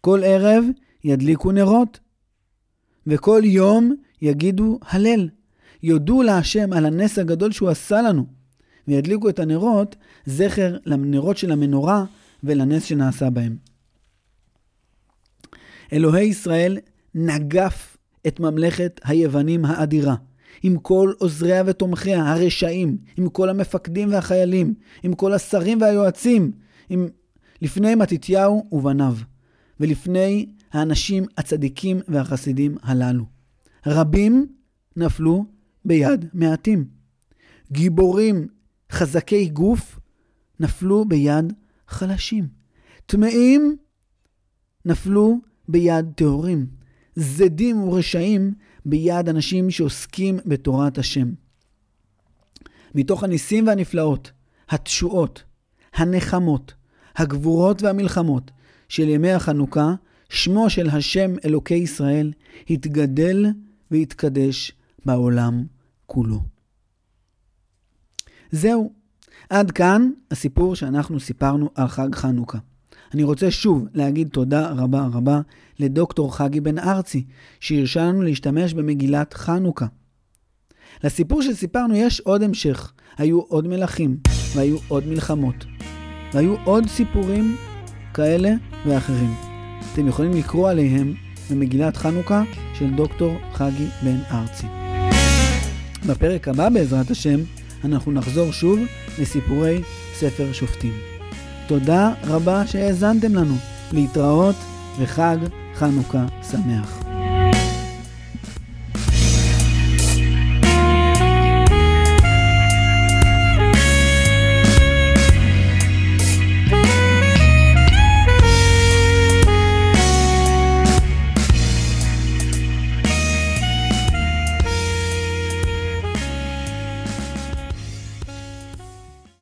כל 0.00 0.20
ערב 0.24 0.64
ידליקו 1.04 1.52
נרות, 1.52 2.00
וכל 3.06 3.42
יום 3.44 3.94
יגידו 4.22 4.78
הלל. 4.82 5.28
יודו 5.82 6.22
להשם 6.22 6.72
על 6.72 6.86
הנס 6.86 7.18
הגדול 7.18 7.52
שהוא 7.52 7.68
עשה 7.68 8.02
לנו, 8.02 8.26
וידליקו 8.88 9.28
את 9.28 9.38
הנרות, 9.38 9.96
זכר 10.26 10.76
לנרות 10.86 11.36
של 11.36 11.52
המנורה 11.52 12.04
ולנס 12.44 12.84
שנעשה 12.84 13.30
בהם. 13.30 13.56
אלוהי 15.92 16.26
ישראל 16.26 16.78
נגף 17.14 17.96
את 18.26 18.40
ממלכת 18.40 19.00
היוונים 19.04 19.64
האדירה. 19.64 20.14
עם 20.64 20.78
כל 20.78 21.12
עוזריה 21.18 21.62
ותומכיה, 21.66 22.32
הרשעים, 22.32 22.96
עם 23.16 23.28
כל 23.28 23.50
המפקדים 23.50 24.12
והחיילים, 24.12 24.74
עם 25.02 25.14
כל 25.14 25.32
השרים 25.32 25.80
והיועצים, 25.80 26.52
עם... 26.88 27.08
לפני 27.62 27.94
מתתיהו 27.94 28.68
ובניו, 28.72 29.16
ולפני 29.80 30.46
האנשים 30.72 31.24
הצדיקים 31.38 32.00
והחסידים 32.08 32.76
הללו. 32.82 33.24
רבים 33.86 34.46
נפלו 34.96 35.44
ביד 35.84 36.24
מעטים. 36.32 36.84
גיבורים 37.72 38.48
חזקי 38.92 39.48
גוף 39.48 39.98
נפלו 40.60 41.04
ביד 41.04 41.52
חלשים. 41.88 42.48
טמאים 43.06 43.76
נפלו 44.84 45.38
ביד 45.68 46.12
טהורים. 46.16 46.66
זדים 47.16 47.82
ורשעים 47.82 48.54
ביד 48.86 49.28
אנשים 49.28 49.70
שעוסקים 49.70 50.38
בתורת 50.46 50.98
השם. 50.98 51.32
מתוך 52.94 53.24
הניסים 53.24 53.66
והנפלאות, 53.66 54.32
התשועות, 54.68 55.42
הנחמות, 55.94 56.74
הגבורות 57.16 57.82
והמלחמות 57.82 58.50
של 58.88 59.08
ימי 59.08 59.32
החנוכה, 59.32 59.94
שמו 60.28 60.70
של 60.70 60.90
השם 60.90 61.30
אלוקי 61.44 61.74
ישראל 61.74 62.32
התגדל 62.70 63.46
והתקדש 63.90 64.72
בעולם 65.04 65.64
כולו. 66.06 66.40
זהו, 68.50 68.92
עד 69.50 69.70
כאן 69.70 70.10
הסיפור 70.30 70.76
שאנחנו 70.76 71.20
סיפרנו 71.20 71.70
על 71.74 71.88
חג 71.88 72.14
חנוכה. 72.14 72.58
אני 73.14 73.22
רוצה 73.22 73.50
שוב 73.50 73.86
להגיד 73.94 74.28
תודה 74.28 74.70
רבה 74.70 75.08
רבה 75.12 75.40
לדוקטור 75.78 76.36
חגי 76.36 76.60
בן 76.60 76.78
ארצי, 76.78 77.24
שהרשה 77.60 78.04
לנו 78.04 78.22
להשתמש 78.22 78.74
במגילת 78.74 79.34
חנוכה. 79.34 79.86
לסיפור 81.04 81.42
שסיפרנו 81.42 81.96
יש 81.96 82.20
עוד 82.20 82.42
המשך. 82.42 82.92
היו 83.18 83.40
עוד 83.40 83.68
מלכים, 83.68 84.16
והיו 84.54 84.76
עוד 84.88 85.06
מלחמות, 85.06 85.64
והיו 86.32 86.54
עוד 86.64 86.86
סיפורים 86.86 87.56
כאלה 88.14 88.50
ואחרים. 88.86 89.34
אתם 89.92 90.08
יכולים 90.08 90.32
לקרוא 90.32 90.70
עליהם 90.70 91.14
במגילת 91.50 91.96
חנוכה 91.96 92.42
של 92.74 92.90
דוקטור 92.94 93.36
חגי 93.52 93.86
בן 94.02 94.18
ארצי. 94.30 94.66
בפרק 96.06 96.48
הבא, 96.48 96.68
בעזרת 96.68 97.10
השם, 97.10 97.40
אנחנו 97.84 98.12
נחזור 98.12 98.52
שוב 98.52 98.78
לסיפורי 99.18 99.82
ספר 100.14 100.52
שופטים. 100.52 100.92
תודה 101.66 102.12
רבה 102.24 102.66
שהאזנתם 102.66 103.34
לנו. 103.34 103.54
להתראות 103.92 104.56
וחג 104.98 105.36
חנוכה 105.74 106.24
שמח. 106.50 107.03